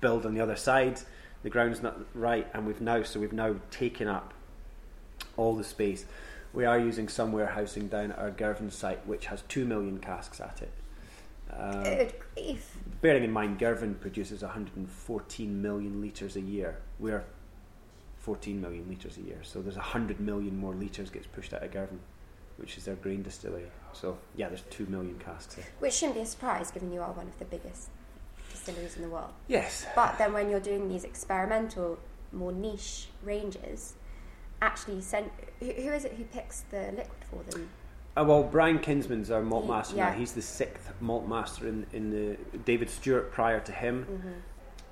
build 0.00 0.24
on 0.24 0.34
the 0.34 0.40
other 0.40 0.56
side. 0.56 1.00
The 1.42 1.50
ground's 1.50 1.82
not 1.82 1.98
right, 2.14 2.46
and 2.52 2.66
we've 2.66 2.80
now 2.80 3.02
so 3.02 3.18
we've 3.18 3.32
now 3.32 3.56
taken 3.70 4.06
up 4.06 4.34
all 5.36 5.56
the 5.56 5.64
space. 5.64 6.04
We 6.52 6.64
are 6.64 6.78
using 6.78 7.08
some 7.08 7.32
warehousing 7.32 7.88
down 7.88 8.12
at 8.12 8.18
our 8.18 8.30
Girvan 8.30 8.70
site, 8.70 9.06
which 9.06 9.26
has 9.26 9.42
two 9.42 9.64
million 9.64 9.98
casks 9.98 10.40
at 10.40 10.60
it. 10.62 10.70
Uh, 11.58 12.04
Grief. 12.34 12.76
bearing 13.00 13.24
in 13.24 13.32
mind 13.32 13.58
Girvan 13.58 13.94
produces 13.96 14.42
114 14.42 15.62
million 15.62 16.00
litres 16.00 16.36
a 16.36 16.40
year. 16.40 16.78
We're 16.98 17.24
14 18.18 18.60
million 18.60 18.88
litres 18.88 19.16
a 19.16 19.22
year, 19.22 19.40
so 19.42 19.62
there's 19.62 19.76
100 19.76 20.20
million 20.20 20.56
more 20.56 20.74
litres 20.74 21.10
gets 21.10 21.26
pushed 21.26 21.54
out 21.54 21.62
of 21.62 21.70
Girvan, 21.70 22.00
which 22.56 22.76
is 22.76 22.84
their 22.84 22.96
grain 22.96 23.22
distillery. 23.22 23.70
So 23.92 24.18
yeah, 24.36 24.48
there's 24.48 24.62
2 24.70 24.86
million 24.86 25.18
casks 25.18 25.54
there. 25.54 25.64
Which 25.78 25.94
shouldn't 25.94 26.16
be 26.16 26.22
a 26.22 26.26
surprise, 26.26 26.70
given 26.70 26.92
you 26.92 27.00
are 27.00 27.12
one 27.12 27.26
of 27.26 27.38
the 27.38 27.44
biggest 27.46 27.88
distilleries 28.50 28.96
in 28.96 29.02
the 29.02 29.08
world. 29.08 29.32
Yes. 29.48 29.86
But 29.94 30.18
then, 30.18 30.32
when 30.32 30.50
you're 30.50 30.60
doing 30.60 30.88
these 30.88 31.04
experimental, 31.04 31.98
more 32.32 32.52
niche 32.52 33.08
ranges, 33.22 33.94
actually, 34.60 35.00
send 35.00 35.30
who, 35.58 35.66
who 35.66 35.90
is 35.90 36.04
it 36.04 36.12
who 36.14 36.24
picks 36.24 36.60
the 36.70 36.92
liquid 36.96 37.24
for 37.30 37.42
them? 37.50 37.70
Uh, 38.16 38.24
well, 38.24 38.42
Brian 38.42 38.78
Kinsman's 38.78 39.30
our 39.30 39.42
malt 39.42 39.68
master 39.68 39.96
yeah. 39.96 40.10
now. 40.10 40.12
He's 40.12 40.32
the 40.32 40.42
sixth 40.42 40.92
malt 41.00 41.28
master 41.28 41.68
in, 41.68 41.86
in 41.92 42.10
the 42.10 42.58
David 42.58 42.90
Stewart 42.90 43.30
prior 43.30 43.60
to 43.60 43.72
him. 43.72 44.06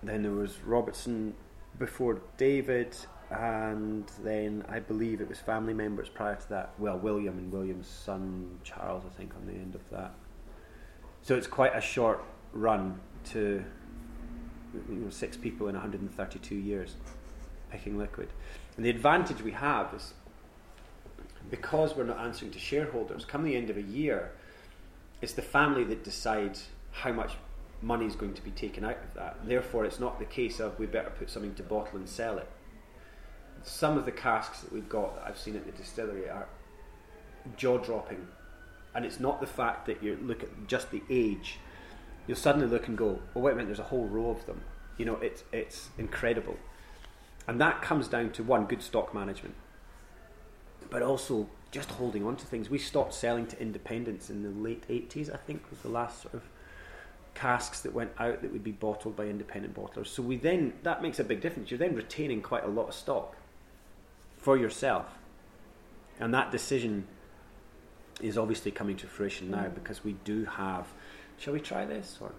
Then 0.02 0.22
there 0.22 0.32
was 0.32 0.58
Robertson 0.64 1.34
before 1.78 2.20
David, 2.36 2.94
and 3.30 4.08
then 4.22 4.64
I 4.68 4.78
believe 4.78 5.20
it 5.20 5.28
was 5.28 5.38
family 5.40 5.74
members 5.74 6.08
prior 6.08 6.36
to 6.36 6.48
that. 6.50 6.72
Well, 6.78 6.98
William 6.98 7.38
and 7.38 7.52
William's 7.52 7.88
son 7.88 8.60
Charles, 8.62 9.04
I 9.04 9.16
think, 9.16 9.34
on 9.34 9.46
the 9.46 9.52
end 9.52 9.74
of 9.74 9.88
that. 9.90 10.14
So 11.22 11.34
it's 11.34 11.48
quite 11.48 11.74
a 11.74 11.80
short 11.80 12.22
run 12.52 13.00
to 13.30 13.64
you 14.88 14.94
know 14.94 15.10
six 15.10 15.36
people 15.36 15.68
in 15.68 15.74
132 15.74 16.54
years 16.54 16.94
picking 17.70 17.98
liquid. 17.98 18.28
And 18.76 18.84
the 18.84 18.90
advantage 18.90 19.42
we 19.42 19.50
have 19.52 19.92
is 19.94 20.14
because 21.50 21.96
we're 21.96 22.04
not 22.04 22.18
answering 22.18 22.50
to 22.52 22.58
shareholders, 22.58 23.24
come 23.24 23.44
the 23.44 23.56
end 23.56 23.70
of 23.70 23.76
a 23.76 23.82
year, 23.82 24.32
it's 25.20 25.32
the 25.32 25.42
family 25.42 25.84
that 25.84 26.04
decides 26.04 26.68
how 26.92 27.12
much 27.12 27.32
money 27.80 28.06
is 28.06 28.16
going 28.16 28.34
to 28.34 28.42
be 28.42 28.50
taken 28.50 28.84
out 28.84 28.98
of 28.98 29.14
that. 29.14 29.36
Therefore, 29.44 29.84
it's 29.84 30.00
not 30.00 30.18
the 30.18 30.24
case 30.24 30.60
of 30.60 30.78
we 30.78 30.86
better 30.86 31.10
put 31.10 31.30
something 31.30 31.54
to 31.54 31.62
bottle 31.62 31.98
and 31.98 32.08
sell 32.08 32.38
it. 32.38 32.48
Some 33.62 33.96
of 33.96 34.04
the 34.04 34.12
casks 34.12 34.60
that 34.60 34.72
we've 34.72 34.88
got 34.88 35.16
that 35.16 35.26
I've 35.26 35.38
seen 35.38 35.56
at 35.56 35.64
the 35.64 35.72
distillery 35.72 36.28
are 36.28 36.48
jaw 37.56 37.78
dropping, 37.78 38.26
and 38.94 39.04
it's 39.04 39.20
not 39.20 39.40
the 39.40 39.46
fact 39.46 39.86
that 39.86 40.02
you 40.02 40.18
look 40.22 40.42
at 40.42 40.68
just 40.68 40.90
the 40.90 41.02
age. 41.10 41.58
You'll 42.26 42.36
suddenly 42.36 42.68
look 42.68 42.88
and 42.88 42.96
go, 42.96 43.20
"Oh 43.34 43.40
wait 43.40 43.52
a 43.52 43.54
minute, 43.56 43.68
there's 43.68 43.78
a 43.78 43.84
whole 43.84 44.06
row 44.06 44.30
of 44.30 44.46
them." 44.46 44.62
You 44.96 45.06
know, 45.06 45.16
it's 45.16 45.44
it's 45.52 45.88
incredible, 45.98 46.56
and 47.48 47.60
that 47.60 47.82
comes 47.82 48.06
down 48.06 48.30
to 48.32 48.44
one 48.44 48.66
good 48.66 48.82
stock 48.82 49.12
management 49.12 49.54
but 50.90 51.02
also 51.02 51.48
just 51.70 51.90
holding 51.90 52.24
on 52.24 52.36
to 52.36 52.46
things. 52.46 52.70
We 52.70 52.78
stopped 52.78 53.14
selling 53.14 53.46
to 53.48 53.60
independents 53.60 54.30
in 54.30 54.42
the 54.42 54.50
late 54.50 54.86
80s, 54.88 55.32
I 55.32 55.36
think, 55.36 55.62
was 55.70 55.80
the 55.80 55.88
last 55.88 56.22
sort 56.22 56.34
of 56.34 56.42
casks 57.34 57.80
that 57.82 57.92
went 57.92 58.10
out 58.18 58.42
that 58.42 58.52
would 58.52 58.64
be 58.64 58.72
bottled 58.72 59.16
by 59.16 59.26
independent 59.26 59.74
bottlers. 59.74 60.08
So 60.08 60.22
we 60.22 60.36
then, 60.36 60.72
that 60.82 61.02
makes 61.02 61.18
a 61.18 61.24
big 61.24 61.40
difference. 61.40 61.70
You're 61.70 61.78
then 61.78 61.94
retaining 61.94 62.42
quite 62.42 62.64
a 62.64 62.68
lot 62.68 62.88
of 62.88 62.94
stock 62.94 63.36
for 64.38 64.56
yourself. 64.56 65.06
And 66.18 66.34
that 66.34 66.50
decision 66.50 67.06
is 68.20 68.36
obviously 68.36 68.70
coming 68.70 68.96
to 68.96 69.06
fruition 69.06 69.50
now 69.50 69.64
mm. 69.64 69.74
because 69.74 70.02
we 70.02 70.14
do 70.24 70.44
have, 70.46 70.88
shall 71.38 71.52
we 71.52 71.60
try 71.60 71.84
this? 71.84 72.18
Or 72.20 72.32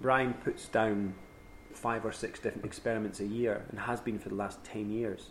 Brian 0.00 0.34
puts 0.34 0.66
down 0.66 1.14
five 1.72 2.04
or 2.04 2.12
six 2.12 2.40
different 2.40 2.64
experiments 2.64 3.20
a 3.20 3.26
year 3.26 3.64
and 3.70 3.78
has 3.78 4.00
been 4.00 4.18
for 4.18 4.28
the 4.28 4.34
last 4.34 4.62
10 4.64 4.90
years. 4.90 5.30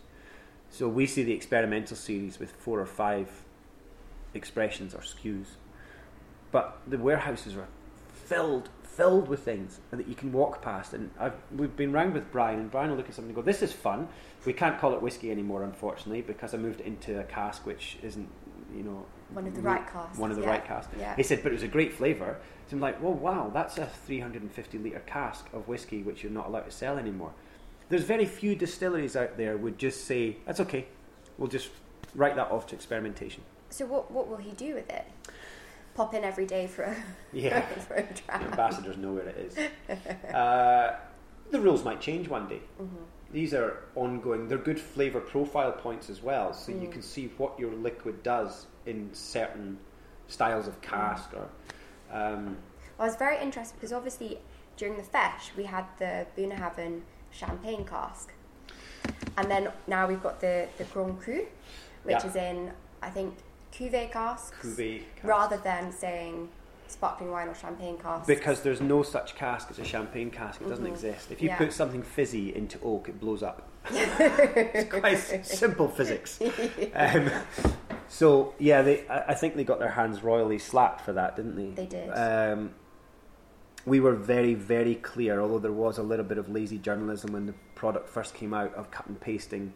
So 0.70 0.88
we 0.88 1.06
see 1.06 1.22
the 1.24 1.32
experimental 1.32 1.96
series 1.96 2.38
with 2.38 2.52
four 2.52 2.80
or 2.80 2.86
five 2.86 3.28
expressions 4.34 4.94
or 4.94 4.98
SKUs, 4.98 5.46
but 6.52 6.78
the 6.86 6.96
warehouses 6.98 7.56
are 7.56 7.66
filled, 8.12 8.68
filled 8.84 9.28
with 9.28 9.40
things 9.40 9.80
that 9.90 10.06
you 10.08 10.14
can 10.14 10.30
walk 10.32 10.62
past. 10.62 10.94
And 10.94 11.10
I've, 11.18 11.34
we've 11.54 11.74
been 11.76 11.92
round 11.92 12.14
with 12.14 12.30
Brian, 12.30 12.60
and 12.60 12.70
Brian 12.70 12.90
will 12.90 12.96
look 12.96 13.08
at 13.08 13.14
something 13.14 13.30
and 13.30 13.36
go, 13.36 13.42
"This 13.42 13.62
is 13.62 13.72
fun." 13.72 14.08
We 14.46 14.52
can't 14.52 14.78
call 14.78 14.94
it 14.94 15.02
whiskey 15.02 15.30
anymore, 15.30 15.64
unfortunately, 15.64 16.22
because 16.22 16.54
I 16.54 16.56
moved 16.58 16.80
it 16.80 16.86
into 16.86 17.18
a 17.20 17.24
cask 17.24 17.66
which 17.66 17.98
isn't, 18.02 18.28
you 18.74 18.84
know, 18.84 19.04
One 19.32 19.46
of 19.46 19.54
the 19.54 19.60
right 19.60 19.86
casks, 19.86 20.18
One 20.18 20.30
of 20.30 20.36
the 20.36 20.42
yeah, 20.44 20.48
right 20.50 20.64
casks. 20.64 20.94
yeah. 20.98 21.14
He 21.16 21.22
said, 21.24 21.42
but 21.42 21.50
it 21.52 21.56
was 21.56 21.62
a 21.62 21.68
great 21.68 21.92
flavour. 21.92 22.38
So 22.68 22.76
I'm 22.76 22.80
like, 22.80 23.02
well, 23.02 23.12
wow, 23.12 23.50
that's 23.52 23.76
a 23.78 23.86
350 23.86 24.78
litre 24.78 25.02
cask 25.06 25.46
of 25.52 25.66
whiskey 25.68 26.02
which 26.02 26.22
you're 26.22 26.32
not 26.32 26.46
allowed 26.46 26.64
to 26.66 26.70
sell 26.70 26.96
anymore. 26.96 27.32
There's 27.90 28.04
very 28.04 28.24
few 28.24 28.54
distilleries 28.54 29.16
out 29.16 29.36
there 29.36 29.56
would 29.56 29.76
just 29.76 30.06
say, 30.06 30.36
that's 30.46 30.60
okay, 30.60 30.86
we'll 31.36 31.48
just 31.48 31.70
write 32.14 32.36
that 32.36 32.50
off 32.50 32.68
to 32.68 32.74
experimentation. 32.76 33.42
So 33.68 33.84
what 33.84 34.10
what 34.10 34.28
will 34.28 34.36
he 34.38 34.52
do 34.52 34.74
with 34.74 34.88
it? 34.88 35.04
Pop 35.94 36.14
in 36.14 36.24
every 36.24 36.46
day 36.46 36.66
for 36.68 36.84
a 36.84 36.96
Yeah. 37.32 37.60
for 37.88 37.94
a 37.94 38.02
try. 38.14 38.36
Ambassadors 38.36 38.96
know 38.96 39.12
where 39.12 39.28
it 39.28 39.36
is. 39.36 39.58
Uh, 40.34 40.96
the 41.50 41.60
rules 41.60 41.84
might 41.84 42.00
change 42.00 42.28
one 42.28 42.48
day. 42.48 42.60
These 43.32 43.54
are 43.54 43.78
ongoing. 43.96 44.46
They're 44.46 44.58
good 44.58 44.80
flavour 44.80 45.20
profile 45.20 45.72
points 45.72 46.08
as 46.08 46.22
well, 46.22 46.52
so 46.52 46.70
you 46.70 46.88
can 46.88 47.02
see 47.02 47.32
what 47.38 47.58
your 47.58 47.72
liquid 47.72 48.22
does 48.22 48.66
in 48.86 49.10
certain 49.12 49.78
styles 50.28 50.68
of 50.68 50.80
cask. 50.80 51.30
Or 51.34 51.48
um, 52.16 52.56
I 53.00 53.04
was 53.04 53.16
very 53.16 53.42
interested 53.42 53.74
because 53.74 53.92
obviously 53.92 54.38
during 54.76 54.96
the 54.96 55.02
fesh 55.02 55.54
we 55.56 55.64
had 55.64 55.86
the 55.98 56.26
Bunnahabhain 56.36 57.00
champagne 57.30 57.84
cask, 57.84 58.32
and 59.36 59.50
then 59.50 59.70
now 59.86 60.06
we've 60.06 60.22
got 60.22 60.40
the 60.40 60.66
the 60.78 60.84
Grand 60.84 61.20
Cru, 61.20 61.46
which 62.04 62.16
Yeah. 62.22 62.26
is 62.26 62.36
in 62.36 62.72
I 63.02 63.10
think 63.10 63.34
cuvee 63.72 64.10
casks, 64.12 64.56
cuvee 64.66 65.00
cask. 65.16 65.24
rather 65.24 65.56
than 65.58 65.92
saying 65.92 66.48
sparkling 66.88 67.30
wine 67.30 67.46
or 67.48 67.54
champagne 67.54 67.96
cask. 67.96 68.26
because 68.26 68.62
there's 68.62 68.80
no 68.80 69.02
such 69.04 69.36
cask 69.36 69.70
as 69.70 69.78
a 69.78 69.84
champagne 69.84 70.28
cask. 70.30 70.60
It 70.60 70.68
doesn't 70.68 70.86
exist. 70.86 71.30
If 71.30 71.40
you 71.40 71.48
Yeah. 71.48 71.56
put 71.56 71.72
something 71.72 72.02
fizzy 72.02 72.54
into 72.54 72.78
oak, 72.82 73.08
it 73.08 73.20
blows 73.20 73.42
up. 73.44 73.62
it's 73.90 74.92
quite 74.92 75.16
simple 75.46 75.88
physics. 75.88 76.40
Um, 76.94 77.30
so 78.08 78.54
yeah, 78.58 78.82
they, 78.82 79.06
I, 79.08 79.18
I 79.28 79.34
think 79.34 79.54
they 79.54 79.62
got 79.64 79.78
their 79.78 79.90
hands 79.92 80.22
royally 80.24 80.58
slapped 80.58 81.00
for 81.02 81.12
that, 81.12 81.36
didn't 81.36 81.54
they? 81.56 81.70
They 81.84 81.86
did. 81.86 82.08
Um, 82.10 82.74
we 83.86 84.00
were 84.00 84.14
very, 84.14 84.54
very 84.54 84.94
clear, 84.96 85.40
although 85.40 85.58
there 85.58 85.72
was 85.72 85.98
a 85.98 86.02
little 86.02 86.24
bit 86.24 86.38
of 86.38 86.48
lazy 86.48 86.78
journalism 86.78 87.32
when 87.32 87.46
the 87.46 87.54
product 87.74 88.08
first 88.08 88.34
came 88.34 88.52
out 88.52 88.74
of 88.74 88.90
cut 88.90 89.06
and 89.06 89.20
pasting 89.20 89.72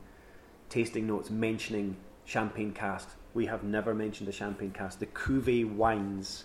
tasting 0.70 1.06
notes 1.06 1.30
mentioning 1.30 1.96
champagne 2.24 2.72
cask 2.72 3.08
we 3.34 3.46
have 3.46 3.64
never 3.64 3.94
mentioned 3.94 4.28
a 4.28 4.32
champagne 4.32 4.70
cask. 4.70 5.00
The 5.00 5.06
Cuvée 5.06 5.68
wines 5.68 6.44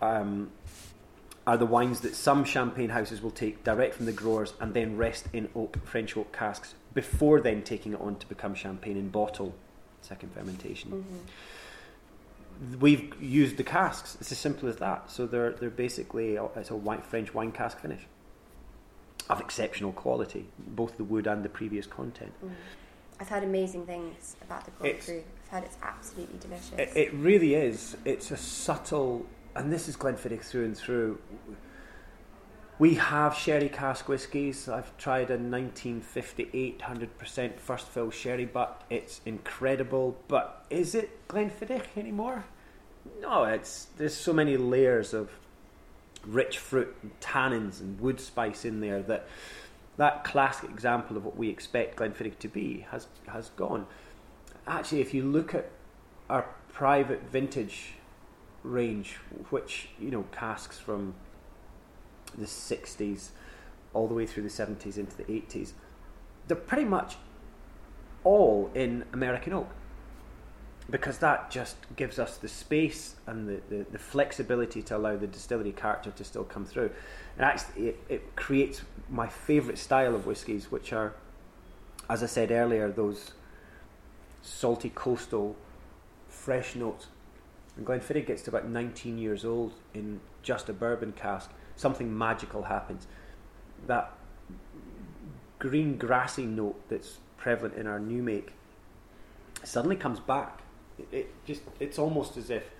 um, 0.00 0.50
are 1.46 1.56
the 1.56 1.66
wines 1.66 2.00
that 2.00 2.14
some 2.14 2.44
champagne 2.44 2.90
houses 2.90 3.22
will 3.22 3.30
take 3.30 3.64
direct 3.64 3.94
from 3.94 4.06
the 4.06 4.12
growers 4.12 4.52
and 4.60 4.74
then 4.74 4.96
rest 4.96 5.26
in 5.32 5.48
oak, 5.56 5.78
French 5.84 6.16
oak 6.16 6.32
casks 6.32 6.74
before 6.92 7.40
then 7.40 7.62
taking 7.62 7.94
it 7.94 8.00
on 8.00 8.16
to 8.16 8.28
become 8.28 8.54
champagne 8.54 8.98
in 8.98 9.08
bottle, 9.08 9.54
second 10.02 10.32
fermentation. 10.32 10.90
Mm-hmm. 10.90 11.16
We've 12.80 13.12
used 13.20 13.56
the 13.56 13.64
casks. 13.64 14.16
It's 14.20 14.32
as 14.32 14.38
simple 14.38 14.68
as 14.68 14.76
that. 14.76 15.10
So 15.10 15.26
they're 15.26 15.50
they're 15.52 15.70
basically 15.70 16.36
it's 16.56 16.70
a 16.70 16.76
white 16.76 17.04
French 17.04 17.34
wine 17.34 17.52
cask 17.52 17.78
finish 17.80 18.02
of 19.30 19.40
exceptional 19.40 19.92
quality, 19.92 20.46
both 20.58 20.96
the 20.96 21.04
wood 21.04 21.26
and 21.26 21.44
the 21.44 21.48
previous 21.48 21.86
content. 21.86 22.32
Mm. 22.44 22.50
I've 23.20 23.28
heard 23.28 23.44
amazing 23.44 23.86
things 23.86 24.36
about 24.42 24.64
the 24.64 24.86
It's- 24.88 25.06
Cru. 25.06 25.22
I've 25.44 25.48
heard 25.50 25.64
it's 25.64 25.76
absolutely 25.82 26.38
delicious. 26.40 26.72
It, 26.78 26.90
it 26.96 27.14
really 27.14 27.54
is. 27.54 27.96
It's 28.04 28.30
a 28.30 28.36
subtle, 28.36 29.26
and 29.54 29.72
this 29.72 29.86
is 29.88 29.96
Glenfiddich 29.96 30.42
through 30.42 30.64
and 30.64 30.76
through. 30.76 31.18
We 32.82 32.94
have 32.94 33.36
sherry 33.36 33.68
cask 33.68 34.08
whiskies. 34.08 34.68
I've 34.68 34.96
tried 34.96 35.30
a 35.30 35.38
1958 35.38 36.80
100% 36.80 37.60
first 37.60 37.86
fill 37.86 38.10
sherry 38.10 38.44
butt. 38.44 38.82
It's 38.90 39.20
incredible, 39.24 40.18
but 40.26 40.66
is 40.68 40.96
it 40.96 41.28
Glenfiddich 41.28 41.96
anymore? 41.96 42.44
No, 43.20 43.44
it's 43.44 43.86
there's 43.98 44.16
so 44.16 44.32
many 44.32 44.56
layers 44.56 45.14
of 45.14 45.30
rich 46.26 46.58
fruit 46.58 46.92
and 47.02 47.12
tannins 47.20 47.78
and 47.80 48.00
wood 48.00 48.18
spice 48.18 48.64
in 48.64 48.80
there 48.80 49.00
that 49.02 49.28
that 49.96 50.24
classic 50.24 50.68
example 50.68 51.16
of 51.16 51.24
what 51.24 51.36
we 51.36 51.48
expect 51.48 51.98
Glenfiddich 51.98 52.40
to 52.40 52.48
be 52.48 52.84
has 52.90 53.06
has 53.28 53.50
gone. 53.50 53.86
Actually, 54.66 55.02
if 55.02 55.14
you 55.14 55.22
look 55.22 55.54
at 55.54 55.70
our 56.28 56.46
private 56.72 57.22
vintage 57.30 57.92
range, 58.64 59.18
which 59.50 59.90
you 60.00 60.10
know 60.10 60.24
casks 60.32 60.80
from 60.80 61.14
the 62.38 62.46
'60s 62.46 63.30
all 63.94 64.08
the 64.08 64.14
way 64.14 64.26
through 64.26 64.42
the 64.42 64.48
'70s 64.48 64.96
into 64.96 65.16
the 65.16 65.24
'80s, 65.24 65.72
they're 66.48 66.56
pretty 66.56 66.84
much 66.84 67.16
all 68.24 68.70
in 68.74 69.04
American 69.12 69.52
oak 69.52 69.68
because 70.90 71.18
that 71.18 71.50
just 71.50 71.76
gives 71.96 72.18
us 72.18 72.36
the 72.36 72.48
space 72.48 73.16
and 73.26 73.48
the, 73.48 73.60
the, 73.68 73.86
the 73.92 73.98
flexibility 73.98 74.82
to 74.82 74.96
allow 74.96 75.16
the 75.16 75.26
distillery 75.26 75.72
character 75.72 76.10
to 76.10 76.24
still 76.24 76.44
come 76.44 76.64
through. 76.64 76.90
And 77.36 77.46
actually, 77.46 77.88
it, 77.88 78.00
it 78.08 78.36
creates 78.36 78.82
my 79.08 79.28
favourite 79.28 79.78
style 79.78 80.14
of 80.14 80.26
whiskies, 80.26 80.70
which 80.70 80.92
are, 80.92 81.14
as 82.10 82.22
I 82.22 82.26
said 82.26 82.50
earlier, 82.50 82.90
those 82.90 83.32
salty 84.42 84.90
coastal 84.94 85.56
fresh 86.28 86.74
notes. 86.74 87.06
And 87.76 87.86
Glenfiddich 87.86 88.26
gets 88.26 88.42
to 88.42 88.50
about 88.50 88.68
19 88.68 89.18
years 89.18 89.44
old 89.44 89.72
in 89.94 90.20
just 90.42 90.68
a 90.68 90.72
bourbon 90.72 91.12
cask. 91.12 91.50
Something 91.76 92.16
magical 92.16 92.64
happens. 92.64 93.06
That 93.86 94.12
green 95.58 95.96
grassy 95.96 96.44
note 96.46 96.80
that's 96.88 97.18
prevalent 97.36 97.74
in 97.76 97.86
our 97.86 97.98
new 97.98 98.22
make 98.22 98.52
suddenly 99.64 99.96
comes 99.96 100.20
back. 100.20 100.62
It, 100.98 101.08
it 101.12 101.34
just 101.44 101.62
it's 101.80 101.98
almost 101.98 102.36
as 102.36 102.50
if 102.50 102.70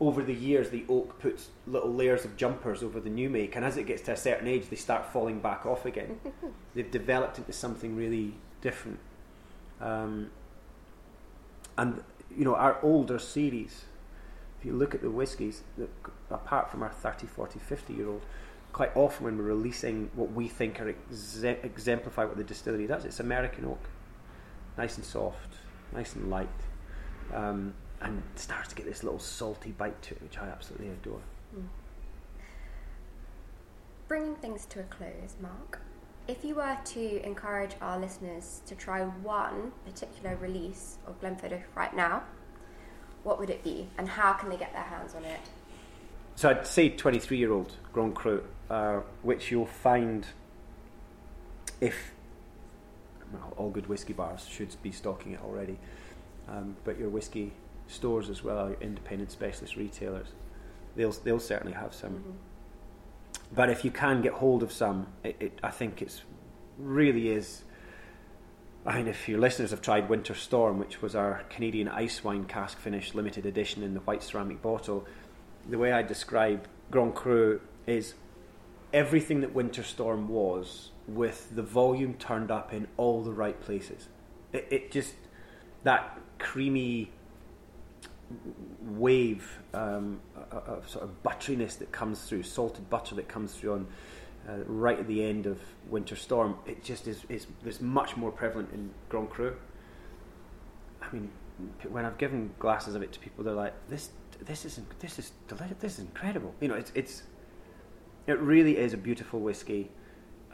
over 0.00 0.22
the 0.22 0.34
years 0.34 0.70
the 0.70 0.84
oak 0.88 1.18
puts 1.18 1.48
little 1.66 1.92
layers 1.92 2.24
of 2.24 2.36
jumpers 2.36 2.82
over 2.82 2.98
the 3.00 3.10
new 3.10 3.28
make, 3.28 3.54
and 3.54 3.64
as 3.64 3.76
it 3.76 3.86
gets 3.86 4.02
to 4.02 4.12
a 4.12 4.16
certain 4.16 4.48
age, 4.48 4.68
they 4.70 4.76
start 4.76 5.04
falling 5.12 5.40
back 5.40 5.66
off 5.66 5.84
again. 5.84 6.18
They've 6.74 6.90
developed 6.90 7.38
into 7.38 7.52
something 7.52 7.94
really 7.94 8.34
different. 8.62 8.98
Um, 9.80 10.30
and 11.76 12.02
you 12.34 12.44
know 12.44 12.54
our 12.54 12.78
older 12.82 13.18
series, 13.18 13.84
if 14.60 14.66
you 14.66 14.74
look 14.74 14.94
at 14.94 15.00
the 15.00 15.10
whiskies, 15.10 15.62
apart 16.30 16.70
from 16.70 16.82
our 16.82 16.90
30, 16.90 17.26
40, 17.26 17.58
50 17.58 17.94
year 17.94 18.08
old, 18.08 18.20
quite 18.74 18.94
often 18.94 19.24
when 19.24 19.38
we're 19.38 19.44
releasing 19.44 20.10
what 20.14 20.32
we 20.32 20.48
think 20.48 20.78
are 20.80 20.90
exe- 20.90 21.42
exemplify 21.42 22.26
what 22.26 22.36
the 22.36 22.44
distillery 22.44 22.86
does, 22.86 23.06
it's 23.06 23.20
American 23.20 23.64
oak, 23.64 23.82
nice 24.76 24.96
and 24.96 25.04
soft, 25.04 25.54
nice 25.94 26.14
and 26.14 26.28
light, 26.28 26.48
um, 27.32 27.72
and 28.02 28.22
starts 28.34 28.68
to 28.68 28.74
get 28.74 28.84
this 28.84 29.02
little 29.02 29.18
salty 29.18 29.70
bite 29.70 30.00
to 30.02 30.14
it, 30.14 30.22
which 30.22 30.36
I 30.36 30.48
absolutely 30.48 30.88
adore. 30.88 31.22
Bringing 34.08 34.34
things 34.34 34.66
to 34.66 34.80
a 34.80 34.84
close, 34.84 35.36
Mark, 35.40 35.80
if 36.28 36.44
you 36.44 36.56
were 36.56 36.76
to 36.84 37.24
encourage 37.24 37.76
our 37.80 37.98
listeners 37.98 38.60
to 38.66 38.74
try 38.74 39.04
one 39.04 39.72
particular 39.86 40.36
release 40.36 40.98
of 41.06 41.18
Glenfiddich 41.22 41.62
right 41.74 41.96
now, 41.96 42.24
what 43.22 43.38
would 43.38 43.50
it 43.50 43.62
be, 43.62 43.88
and 43.98 44.08
how 44.08 44.32
can 44.32 44.48
they 44.48 44.56
get 44.56 44.72
their 44.72 44.82
hands 44.82 45.14
on 45.14 45.24
it? 45.24 45.40
So 46.36 46.50
I'd 46.50 46.66
say 46.66 46.88
23 46.88 47.36
year 47.36 47.52
old 47.52 47.74
Grand 47.92 48.14
Cru, 48.14 48.42
uh, 48.70 49.00
which 49.22 49.50
you'll 49.50 49.66
find 49.66 50.26
if 51.80 52.12
well, 53.32 53.52
all 53.56 53.70
good 53.70 53.86
whiskey 53.86 54.12
bars 54.12 54.46
should 54.46 54.74
be 54.82 54.90
stocking 54.90 55.32
it 55.32 55.40
already, 55.42 55.78
um, 56.48 56.76
but 56.84 56.98
your 56.98 57.08
whiskey 57.08 57.52
stores 57.86 58.28
as 58.28 58.42
well, 58.42 58.68
your 58.68 58.80
independent 58.80 59.30
specialist 59.30 59.76
retailers, 59.76 60.28
they'll 60.96 61.12
they'll 61.12 61.40
certainly 61.40 61.74
have 61.74 61.94
some. 61.94 62.12
Mhm. 62.12 62.34
But 63.54 63.70
if 63.70 63.84
you 63.84 63.90
can 63.90 64.22
get 64.22 64.32
hold 64.32 64.62
of 64.62 64.72
some, 64.72 65.08
it, 65.24 65.36
it, 65.40 65.58
I 65.62 65.70
think 65.70 66.02
it's 66.02 66.22
really 66.78 67.30
is. 67.30 67.64
Mean, 68.86 69.08
if 69.08 69.28
your 69.28 69.38
listeners 69.38 69.70
have 69.70 69.82
tried 69.82 70.08
Winter 70.08 70.34
Storm, 70.34 70.78
which 70.78 71.02
was 71.02 71.14
our 71.14 71.44
Canadian 71.50 71.88
ice 71.88 72.24
wine 72.24 72.44
cask 72.44 72.78
finish 72.78 73.14
limited 73.14 73.44
edition 73.44 73.82
in 73.82 73.94
the 73.94 74.00
white 74.00 74.22
ceramic 74.22 74.62
bottle, 74.62 75.06
the 75.68 75.78
way 75.78 75.92
I 75.92 76.02
describe 76.02 76.66
Grand 76.90 77.14
Cru 77.14 77.60
is 77.86 78.14
everything 78.92 79.42
that 79.42 79.54
Winter 79.54 79.82
Storm 79.82 80.28
was, 80.28 80.90
with 81.06 81.54
the 81.54 81.62
volume 81.62 82.14
turned 82.14 82.50
up 82.50 82.72
in 82.72 82.88
all 82.96 83.22
the 83.22 83.32
right 83.32 83.60
places. 83.60 84.08
It, 84.52 84.66
it 84.70 84.90
just 84.90 85.14
that 85.82 86.18
creamy 86.38 87.10
wave 88.80 89.58
um, 89.74 90.20
of 90.50 90.88
sort 90.88 91.04
of 91.04 91.22
butteriness 91.22 91.78
that 91.78 91.92
comes 91.92 92.22
through, 92.22 92.44
salted 92.44 92.88
butter 92.88 93.14
that 93.16 93.28
comes 93.28 93.54
through 93.54 93.74
on 93.74 93.86
uh, 94.50 94.64
right 94.66 94.98
at 94.98 95.06
the 95.06 95.24
end 95.24 95.46
of 95.46 95.60
Winter 95.88 96.16
Storm. 96.16 96.56
It 96.66 96.82
just 96.82 97.06
is, 97.06 97.24
is 97.28 97.46
there's 97.62 97.80
much 97.80 98.16
more 98.16 98.30
prevalent 98.30 98.70
in 98.72 98.90
Grand 99.08 99.30
Cru. 99.30 99.54
I 101.02 101.06
mean, 101.12 101.30
when 101.88 102.04
I've 102.04 102.18
given 102.18 102.50
glasses 102.58 102.94
of 102.94 103.02
it 103.02 103.12
to 103.12 103.20
people, 103.20 103.44
they're 103.44 103.54
like, 103.54 103.74
"This, 103.88 104.10
this 104.40 104.64
is, 104.64 104.80
this 104.98 105.18
is, 105.18 105.32
deli- 105.48 105.74
this 105.80 105.94
is 105.94 106.00
incredible." 106.00 106.54
You 106.60 106.68
know, 106.68 106.74
it's, 106.74 106.92
it's, 106.94 107.22
it 108.26 108.38
really 108.40 108.76
is 108.76 108.92
a 108.92 108.96
beautiful 108.96 109.40
whiskey. 109.40 109.90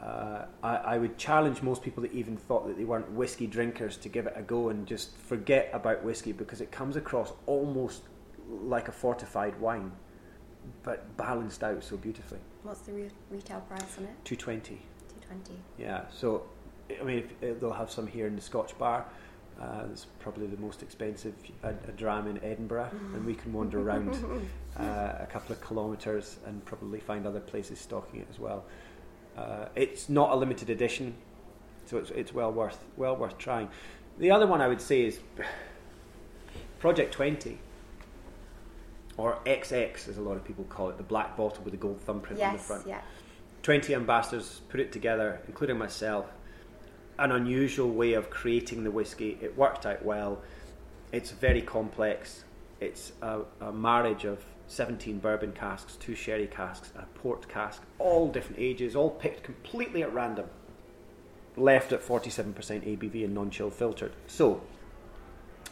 Uh, 0.01 0.45
I, 0.61 0.75
I 0.75 0.97
would 0.99 1.17
challenge 1.17 1.63
most 1.63 1.81
people 1.81 2.03
that 2.03 2.13
even 2.13 2.37
thought 2.37 2.67
that 2.67 2.77
they 2.77 2.83
weren't 2.83 3.11
whiskey 3.11 3.47
drinkers 3.47 3.97
to 3.97 4.09
give 4.09 4.27
it 4.27 4.33
a 4.35 4.43
go 4.43 4.69
and 4.69 4.85
just 4.85 5.17
forget 5.17 5.71
about 5.73 6.03
whiskey 6.03 6.33
because 6.33 6.61
it 6.61 6.71
comes 6.71 6.95
across 6.95 7.33
almost 7.47 8.03
like 8.47 8.87
a 8.87 8.91
fortified 8.91 9.59
wine, 9.59 9.91
but 10.83 11.15
balanced 11.17 11.63
out 11.63 11.83
so 11.83 11.97
beautifully. 11.97 12.39
What's 12.63 12.81
the 12.81 12.93
re- 12.93 13.09
retail 13.29 13.61
price 13.61 13.97
on 13.97 14.05
it? 14.05 14.11
Two 14.23 14.35
twenty. 14.35 14.81
Two 15.09 15.25
twenty. 15.25 15.53
Yeah, 15.77 16.03
so 16.13 16.43
I 16.99 17.03
mean, 17.03 17.27
if, 17.41 17.51
uh, 17.57 17.59
they'll 17.59 17.73
have 17.73 17.91
some 17.91 18.07
here 18.07 18.27
in 18.27 18.35
the 18.35 18.41
Scotch 18.41 18.77
Bar. 18.77 19.05
Uh, 19.59 19.85
it's 19.91 20.05
probably 20.19 20.45
the 20.45 20.57
most 20.57 20.83
expensive 20.83 21.33
a, 21.63 21.69
a 21.69 21.91
dram 21.97 22.27
in 22.27 22.37
Edinburgh, 22.43 22.91
and 23.15 23.25
we 23.25 23.33
can 23.33 23.51
wander 23.51 23.81
around 23.81 24.13
uh, 24.79 24.83
a 25.19 25.27
couple 25.31 25.51
of 25.55 25.67
kilometres 25.67 26.37
and 26.45 26.63
probably 26.65 26.99
find 26.99 27.25
other 27.25 27.39
places 27.39 27.79
stocking 27.79 28.19
it 28.19 28.27
as 28.29 28.37
well. 28.37 28.65
Uh, 29.35 29.65
it's 29.75 30.09
not 30.09 30.31
a 30.31 30.35
limited 30.35 30.69
edition, 30.69 31.15
so 31.87 31.97
it's, 31.97 32.11
it's 32.11 32.33
well 32.33 32.51
worth 32.51 32.77
well 32.97 33.15
worth 33.15 33.37
trying. 33.39 33.67
The 34.19 34.29
other 34.29 34.45
one 34.45 34.61
I 34.61 34.67
would 34.67 34.81
say 34.81 35.01
is 35.05 35.19
Project 36.79 37.13
Twenty, 37.13 37.57
or 39.17 39.39
XX, 39.45 40.07
as 40.07 40.17
a 40.17 40.21
lot 40.21 40.37
of 40.37 40.45
people 40.45 40.63
call 40.65 40.89
it, 40.89 40.97
the 40.97 41.03
black 41.03 41.35
bottle 41.35 41.63
with 41.63 41.71
the 41.71 41.77
gold 41.77 41.99
thumbprint 42.01 42.41
on 42.41 42.53
the 42.53 42.59
front. 42.59 42.87
yeah. 42.87 43.01
20 43.63 43.95
ambassadors 43.95 44.61
put 44.69 44.79
it 44.79 44.91
together, 44.91 45.41
including 45.47 45.77
myself. 45.77 46.27
An 47.19 47.31
unusual 47.31 47.89
way 47.89 48.13
of 48.13 48.29
creating 48.29 48.83
the 48.83 48.91
whiskey. 48.91 49.37
It 49.41 49.57
worked 49.57 49.85
out 49.85 50.05
well. 50.05 50.41
It's 51.11 51.31
very 51.31 51.61
complex. 51.61 52.43
It's 52.79 53.11
a, 53.23 53.41
a 53.59 53.73
marriage 53.73 54.23
of 54.23 54.45
17 54.67 55.17
bourbon 55.19 55.51
casks, 55.53 55.95
two 55.95 56.13
sherry 56.13 56.47
casks, 56.47 56.91
and 56.93 57.03
a 57.03 57.07
port 57.19 57.47
cask, 57.49 57.81
all 57.97 58.27
different 58.27 58.59
ages, 58.59 58.95
all 58.95 59.09
picked 59.09 59.43
completely 59.43 60.03
at 60.03 60.13
random. 60.13 60.45
Left 61.55 61.91
at 61.91 62.03
47% 62.03 62.53
ABV 62.53 63.25
and 63.25 63.33
non 63.33 63.49
chill 63.49 63.71
filtered. 63.71 64.11
So, 64.27 64.61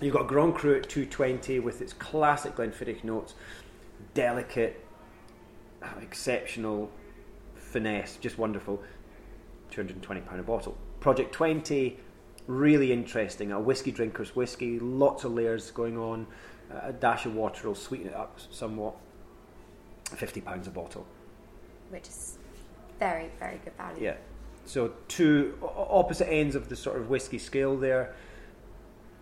you've 0.02 0.14
got 0.14 0.28
Grand 0.28 0.56
Cru 0.56 0.76
at 0.76 0.90
220 0.90 1.60
with 1.60 1.82
its 1.82 1.94
classic 1.94 2.56
Glenfiddich 2.56 3.04
notes, 3.04 3.34
delicate, 4.14 4.86
uh, 5.82 5.88
exceptional 6.02 6.90
finesse, 7.56 8.18
just 8.18 8.38
wonderful. 8.38 8.82
£220 9.72 10.40
a 10.40 10.44
bottle. 10.44 10.78
Project 11.00 11.34
20, 11.34 11.98
really 12.48 12.92
interesting. 12.92 13.52
A 13.52 13.60
whiskey 13.60 13.92
drinker's 13.92 14.36
whiskey, 14.36 14.80
lots 14.80 15.24
of 15.24 15.34
layers 15.34 15.72
going 15.72 15.98
on. 15.98 16.28
A 16.82 16.94
dash 16.94 17.26
of 17.26 17.36
water 17.36 17.68
will 17.68 17.76
sweeten 17.76 18.08
it 18.08 18.14
up 18.14 18.40
somewhat. 18.52 18.96
Fifty 20.06 20.42
pounds 20.42 20.68
a 20.68 20.72
bottle. 20.72 21.06
Which 21.90 22.08
is 22.08 22.38
very, 23.00 23.30
very 23.40 23.60
good 23.64 23.74
value. 23.78 24.04
Yeah. 24.04 24.16
So 24.66 24.94
two 25.08 25.58
opposite 25.62 26.32
ends 26.32 26.56
of 26.56 26.70
the 26.70 26.76
sort 26.76 26.98
of 26.98 27.10
whiskey 27.10 27.38
scale 27.38 27.78
there. 27.78 28.16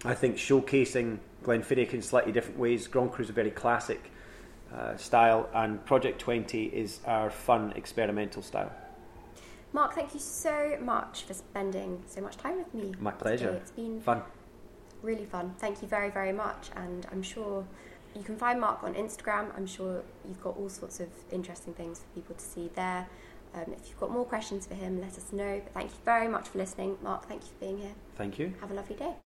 I 0.05 0.13
think 0.13 0.37
showcasing 0.37 1.19
Glenfiddich 1.43 1.93
in 1.93 2.01
slightly 2.01 2.31
different 2.31 2.59
ways. 2.59 2.87
Grand 2.87 3.11
Cru 3.11 3.23
is 3.23 3.29
a 3.29 3.33
very 3.33 3.51
classic 3.51 4.11
uh, 4.73 4.97
style, 4.97 5.49
and 5.53 5.83
Project 5.85 6.19
20 6.19 6.65
is 6.65 6.99
our 7.05 7.29
fun 7.29 7.73
experimental 7.75 8.41
style. 8.41 8.71
Mark, 9.71 9.93
thank 9.93 10.13
you 10.13 10.19
so 10.19 10.77
much 10.81 11.23
for 11.23 11.33
spending 11.33 12.03
so 12.05 12.21
much 12.21 12.37
time 12.37 12.57
with 12.57 12.73
me. 12.73 12.93
My 12.99 13.11
pleasure. 13.11 13.47
Today. 13.47 13.57
It's 13.57 13.71
been 13.71 14.01
fun. 14.01 14.21
Really 15.01 15.25
fun. 15.25 15.55
Thank 15.57 15.81
you 15.81 15.87
very, 15.87 16.11
very 16.11 16.31
much. 16.31 16.69
And 16.75 17.07
I'm 17.11 17.23
sure 17.23 17.65
you 18.15 18.23
can 18.23 18.37
find 18.37 18.59
Mark 18.59 18.83
on 18.83 18.93
Instagram. 18.93 19.55
I'm 19.57 19.65
sure 19.65 20.03
you've 20.27 20.41
got 20.43 20.57
all 20.57 20.69
sorts 20.69 20.99
of 20.99 21.07
interesting 21.31 21.73
things 21.73 21.99
for 21.99 22.05
people 22.13 22.35
to 22.35 22.43
see 22.43 22.69
there. 22.75 23.07
Um, 23.55 23.73
if 23.73 23.89
you've 23.89 23.99
got 23.99 24.11
more 24.11 24.25
questions 24.25 24.67
for 24.67 24.75
him, 24.75 25.01
let 25.01 25.17
us 25.17 25.31
know. 25.31 25.61
But 25.63 25.73
thank 25.73 25.91
you 25.91 25.97
very 26.05 26.27
much 26.27 26.49
for 26.49 26.57
listening. 26.59 26.97
Mark, 27.01 27.27
thank 27.27 27.41
you 27.41 27.47
for 27.47 27.65
being 27.65 27.77
here. 27.79 27.93
Thank 28.15 28.37
you. 28.37 28.53
Have 28.61 28.71
a 28.71 28.75
lovely 28.75 28.95
day. 28.95 29.13